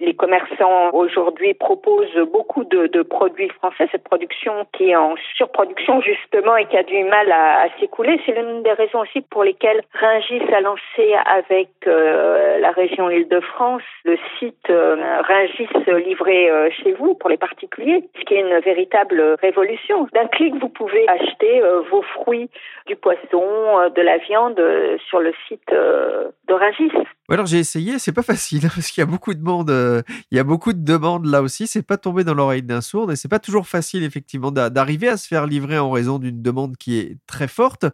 les 0.00 0.14
commerçants 0.14 0.90
aujourd'hui 0.92 1.54
proposent 1.54 2.18
beaucoup 2.32 2.64
de, 2.64 3.02
produits 3.02 3.48
français, 3.50 3.88
cette 3.90 4.04
production 4.04 4.66
qui 4.72 4.90
est 4.90 4.96
en 4.96 5.14
surproduction 5.36 6.00
justement 6.00 6.56
et 6.56 6.66
qui 6.66 6.76
a 6.76 6.82
du 6.82 7.04
mal 7.04 7.30
à, 7.32 7.66
s'écouler. 7.80 8.20
C'est 8.26 8.32
l'une 8.32 8.62
des 8.62 8.72
raisons 8.72 9.00
aussi 9.00 9.20
pour 9.22 9.44
lesquelles 9.44 9.82
Ringis 9.94 10.42
a 10.54 10.60
lancé 10.60 11.14
avec 11.24 11.68
euh, 11.86 12.58
la 12.58 12.70
région 12.70 13.10
Île-de-France 13.10 13.82
le 14.04 14.16
site 14.38 14.70
euh, 14.70 15.22
Ringis 15.22 15.68
livré 16.06 16.50
euh, 16.50 16.70
chez 16.70 16.92
vous 16.92 17.14
pour 17.14 17.30
les 17.30 17.36
particuliers, 17.36 18.04
ce 18.18 18.24
qui 18.24 18.34
est 18.34 18.40
une 18.40 18.60
véritable 18.60 19.36
révolution. 19.40 20.06
D'un 20.12 20.26
clic, 20.26 20.54
vous 20.60 20.68
pouvez 20.68 21.08
acheter 21.08 21.62
vos 21.90 22.02
fruits, 22.02 22.50
du 22.86 22.96
poisson, 22.96 23.90
de 23.94 24.02
la 24.02 24.18
viande 24.18 24.60
sur 25.08 25.20
le 25.20 25.32
site 25.48 25.70
de 25.70 26.54
Ringis 26.54 26.92
alors 27.30 27.44
j'ai 27.44 27.58
essayé, 27.58 27.98
c'est 27.98 28.14
pas 28.14 28.22
facile 28.22 28.62
parce 28.74 28.90
qu'il 28.90 29.02
y 29.02 29.06
a 29.06 29.10
beaucoup 29.10 29.34
de 29.34 29.42
monde, 29.42 29.68
euh, 29.78 30.02
il 30.30 30.36
y 30.36 30.40
a 30.40 30.44
beaucoup 30.44 30.72
de 30.72 30.84
demandes 30.84 31.26
là 31.26 31.42
aussi. 31.42 31.66
C'est 31.66 31.86
pas 31.86 31.96
tombé 31.96 32.24
dans 32.24 32.34
l'oreille 32.34 32.62
d'un 32.62 32.80
sourd 32.80 33.10
et 33.12 33.16
c'est 33.16 33.28
pas 33.28 33.38
toujours 33.38 33.66
facile 33.66 34.04
effectivement 34.04 34.50
d'arriver 34.50 35.08
à 35.08 35.16
se 35.16 35.26
faire 35.28 35.46
livrer 35.46 35.78
en 35.78 35.90
raison 35.90 36.18
d'une 36.18 36.42
demande 36.42 36.76
qui 36.76 36.98
est 36.98 37.16
très 37.26 37.48
forte. 37.48 37.84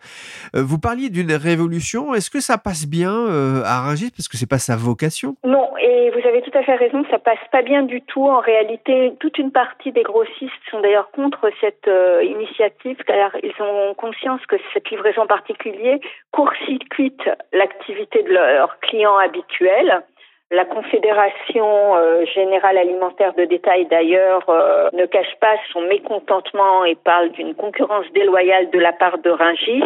Euh, 0.57 0.63
vous 0.63 0.79
parliez 0.79 1.11
d'une 1.11 1.33
révolution. 1.33 2.15
Est-ce 2.15 2.31
que 2.31 2.41
ça 2.41 2.59
passe 2.59 2.87
bien 2.87 3.13
euh, 3.13 3.63
à 3.65 3.83
Rungis? 3.83 4.11
Parce 4.11 4.29
que 4.29 4.37
c'est 4.37 4.49
pas 4.49 4.59
sa 4.59 4.77
vocation 4.77 5.37
Non, 5.45 5.77
et 5.79 6.11
vous 6.11 6.27
avez 6.27 6.43
tout 6.43 6.57
à 6.57 6.63
fait 6.63 6.77
raison, 6.77 7.05
ça 7.11 7.19
passe 7.19 7.39
pas 7.53 7.63
bien 7.63 7.83
du 7.83 8.01
tout. 8.03 8.29
En 8.29 8.41
réalité, 8.41 9.13
toute 9.21 9.39
une 9.39 9.53
partie 9.53 9.93
des 9.93 10.03
grossistes 10.03 10.53
sont 10.71 10.81
d'ailleurs 10.81 11.11
contre 11.11 11.51
cette 11.61 11.89
initiative 12.23 12.97
car 13.07 13.37
ils 13.43 13.55
ont 13.61 13.95
conscience 13.95 14.41
que 14.47 14.57
cette 14.73 14.91
livraison 14.91 15.23
en 15.23 15.27
particulier 15.27 16.01
court-circuite 16.31 17.23
l'activité 17.53 18.23
de 18.23 18.31
leurs 18.31 18.79
clients 18.81 19.17
habituelle. 19.17 20.03
La 20.51 20.65
Confédération 20.67 21.97
euh, 21.97 22.25
générale 22.27 22.77
alimentaire 22.77 23.35
de 23.35 23.45
détail, 23.45 23.87
d'ailleurs, 23.87 24.49
euh, 24.49 24.91
ne 24.93 25.07
cache 25.07 25.35
pas 25.41 25.57
son 25.73 25.81
mécontentement 25.83 26.85
et 26.85 26.95
parle 26.97 27.31
d'une 27.33 27.55
concurrence 27.55 28.07
déloyale 28.13 28.71
de 28.71 28.79
la 28.79 28.93
part 28.93 29.19
de 29.19 29.31
Ringis. 29.31 29.85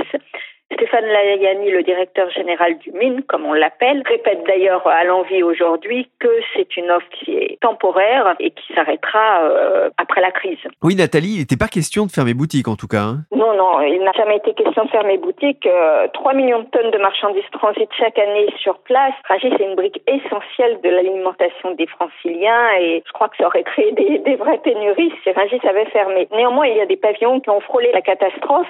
Stéphane 0.72 1.06
Layani, 1.06 1.70
le 1.70 1.82
directeur 1.82 2.30
général 2.30 2.76
du 2.78 2.92
MIN, 2.92 3.22
comme 3.26 3.46
on 3.46 3.54
l'appelle, 3.54 4.02
répète 4.06 4.44
d'ailleurs 4.46 4.86
à 4.86 5.02
l'envie 5.04 5.42
aujourd'hui 5.42 6.10
que 6.18 6.28
c'est 6.54 6.76
une 6.76 6.90
offre 6.90 7.08
qui 7.10 7.32
est 7.36 7.58
temporaire 7.60 8.36
et 8.38 8.50
qui 8.50 8.74
s'arrêtera 8.74 9.44
euh, 9.44 9.90
après 9.96 10.20
la 10.20 10.30
crise. 10.30 10.58
Oui, 10.82 10.94
Nathalie, 10.94 11.36
il 11.36 11.38
n'était 11.38 11.56
pas 11.56 11.68
question 11.68 12.04
de 12.04 12.10
fermer 12.10 12.34
boutique 12.34 12.68
en 12.68 12.76
tout 12.76 12.86
cas. 12.86 13.00
Hein. 13.00 13.16
Non, 13.32 13.54
non, 13.56 13.80
il 13.80 14.02
n'a 14.04 14.12
jamais 14.12 14.36
été 14.36 14.52
question 14.52 14.84
de 14.84 14.90
fermer 14.90 15.16
boutique. 15.16 15.66
3 16.12 16.32
euh, 16.32 16.36
millions 16.36 16.60
de 16.60 16.68
tonnes 16.68 16.90
de 16.90 16.98
marchandises 16.98 17.48
transitent 17.52 17.94
chaque 17.98 18.18
année 18.18 18.52
sur 18.58 18.78
place. 18.80 19.14
Ragis 19.26 19.48
est 19.48 19.64
une 19.64 19.74
brique 19.74 20.02
essentielle 20.06 20.80
de 20.82 20.90
l'alimentation 20.90 21.74
des 21.74 21.86
franciliens 21.86 22.68
et 22.78 23.02
je 23.06 23.12
crois 23.12 23.28
que 23.28 23.36
ça 23.38 23.46
aurait 23.46 23.64
créé 23.64 23.92
des, 23.92 24.18
des 24.18 24.36
vraies 24.36 24.60
pénuries 24.62 25.12
si 25.22 25.32
Ragis 25.32 25.66
avait 25.66 25.86
fermé. 25.86 26.28
Néanmoins, 26.32 26.66
il 26.66 26.76
y 26.76 26.80
a 26.80 26.86
des 26.86 26.96
pavillons 26.96 27.40
qui 27.40 27.48
ont 27.48 27.60
frôlé 27.60 27.90
la 27.92 28.02
catastrophe. 28.02 28.68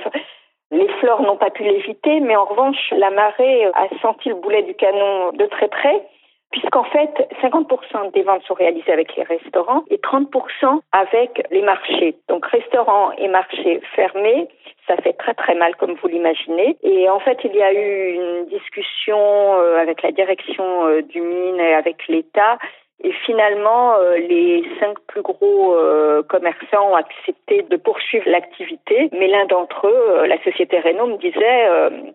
Les 0.70 0.88
fleurs 1.00 1.22
n'ont 1.22 1.37
pas 1.37 1.50
pu 1.50 1.62
l'éviter, 1.62 2.20
mais 2.20 2.37
en 2.37 2.44
revanche, 2.44 2.92
la 2.92 3.11
marée 3.11 3.64
a 3.74 3.88
senti 4.02 4.28
le 4.28 4.35
boulet 4.35 4.62
du 4.62 4.74
canon 4.74 5.33
de 5.33 5.46
très 5.46 5.68
près, 5.68 6.02
puisqu'en 6.50 6.85
fait, 6.85 7.28
50% 7.42 8.12
des 8.12 8.22
ventes 8.22 8.42
sont 8.42 8.54
réalisées 8.54 8.92
avec 8.92 9.16
les 9.16 9.22
restaurants 9.22 9.85
et 9.90 9.96
30% 9.96 10.81
avec 10.92 11.42
les 11.50 11.62
marchés. 11.62 12.16
Donc, 12.28 12.44
restaurants 12.46 13.12
et 13.12 13.28
marchés 13.28 13.81
fermés, 13.94 14.48
ça 14.87 14.96
fait 14.96 15.12
très 15.14 15.35
très 15.35 15.54
mal 15.54 15.76
comme 15.76 15.94
vous 15.94 16.09
l'imaginez. 16.09 16.76
Et 16.83 17.09
en 17.09 17.20
fait, 17.20 17.38
il 17.44 17.54
y 17.54 17.62
a 17.62 17.72
eu 17.72 18.14
une 18.14 18.46
discussion 18.46 19.18
euh, 19.18 19.78
avec 19.78 20.02
la 20.02 20.12
direction 20.12 20.87
euh, 20.87 21.02
du 21.02 21.20
mine 21.20 21.61
et 21.61 21.74
avec 21.74 22.09
l'État 22.09 22.59
et 23.04 23.12
finalement, 23.24 23.94
euh, 23.94 24.16
les 24.16 24.64
cinq 24.80 24.98
plus 25.06 25.22
gros 25.22 25.74
euh, 25.74 26.22
commerçants 26.24 26.90
ont 26.90 26.96
accepté 26.96 27.62
de 27.62 27.76
poursuivre 27.76 28.28
l'activité, 28.28 29.08
mais 29.12 29.28
l'un 29.28 29.46
d'entre 29.46 29.87
eux, 29.87 30.11
euh, 30.11 30.26
la 30.26 30.42
société 30.42 30.80
Renault, 30.80 31.06
me 31.06 31.18
disait 31.18 31.68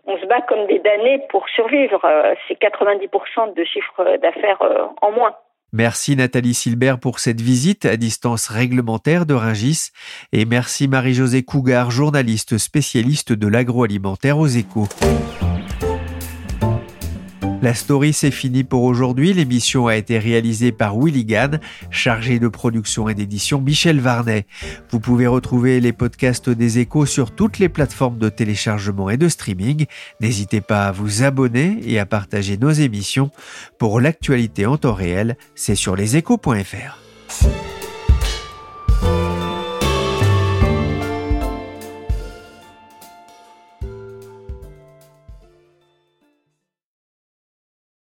on 0.05 0.17
se 0.17 0.25
bat 0.25 0.41
comme 0.41 0.67
des 0.67 0.79
damnés 0.79 1.21
pour 1.29 1.47
survivre. 1.49 2.01
C'est 2.47 2.59
90% 2.59 3.53
de 3.53 3.63
chiffre 3.63 4.17
d'affaires 4.17 4.61
en 5.01 5.11
moins. 5.11 5.35
Merci 5.71 6.15
Nathalie 6.15 6.53
Silbert 6.53 6.99
pour 6.99 7.19
cette 7.19 7.41
visite 7.41 7.85
à 7.85 7.95
distance 7.95 8.47
réglementaire 8.47 9.25
de 9.25 9.33
Ringis 9.33 9.89
et 10.31 10.45
merci 10.45 10.87
Marie-Josée 10.87 11.43
Cougar, 11.43 11.89
journaliste 11.89 12.57
spécialiste 12.57 13.33
de 13.33 13.47
l'agroalimentaire 13.47 14.37
aux 14.37 14.47
échos. 14.47 14.87
La 17.63 17.73
story, 17.73 18.11
c'est 18.11 18.29
fini 18.29 18.65
pour 18.65 18.83
aujourd'hui. 18.83 19.31
L'émission 19.31 19.87
a 19.87 19.95
été 19.95 20.19
réalisée 20.19 20.73
par 20.73 20.99
Willy 20.99 21.23
Gann, 21.23 21.61
chargé 21.91 22.37
de 22.37 22.49
production 22.49 23.07
et 23.07 23.13
d'édition 23.13 23.61
Michel 23.61 24.01
Varnet. 24.01 24.45
Vous 24.89 24.99
pouvez 24.99 25.27
retrouver 25.27 25.79
les 25.79 25.93
podcasts 25.93 26.49
des 26.49 26.79
échos 26.79 27.05
sur 27.05 27.31
toutes 27.31 27.59
les 27.59 27.69
plateformes 27.69 28.17
de 28.17 28.27
téléchargement 28.27 29.09
et 29.09 29.15
de 29.15 29.29
streaming. 29.29 29.85
N'hésitez 30.19 30.59
pas 30.59 30.87
à 30.87 30.91
vous 30.91 31.23
abonner 31.23 31.79
et 31.85 31.99
à 31.99 32.05
partager 32.05 32.57
nos 32.57 32.71
émissions. 32.71 33.31
Pour 33.79 34.01
l'actualité 34.01 34.65
en 34.65 34.75
temps 34.75 34.93
réel, 34.93 35.37
c'est 35.55 35.75
sur 35.75 35.95
leséchos.fr. 35.95 36.99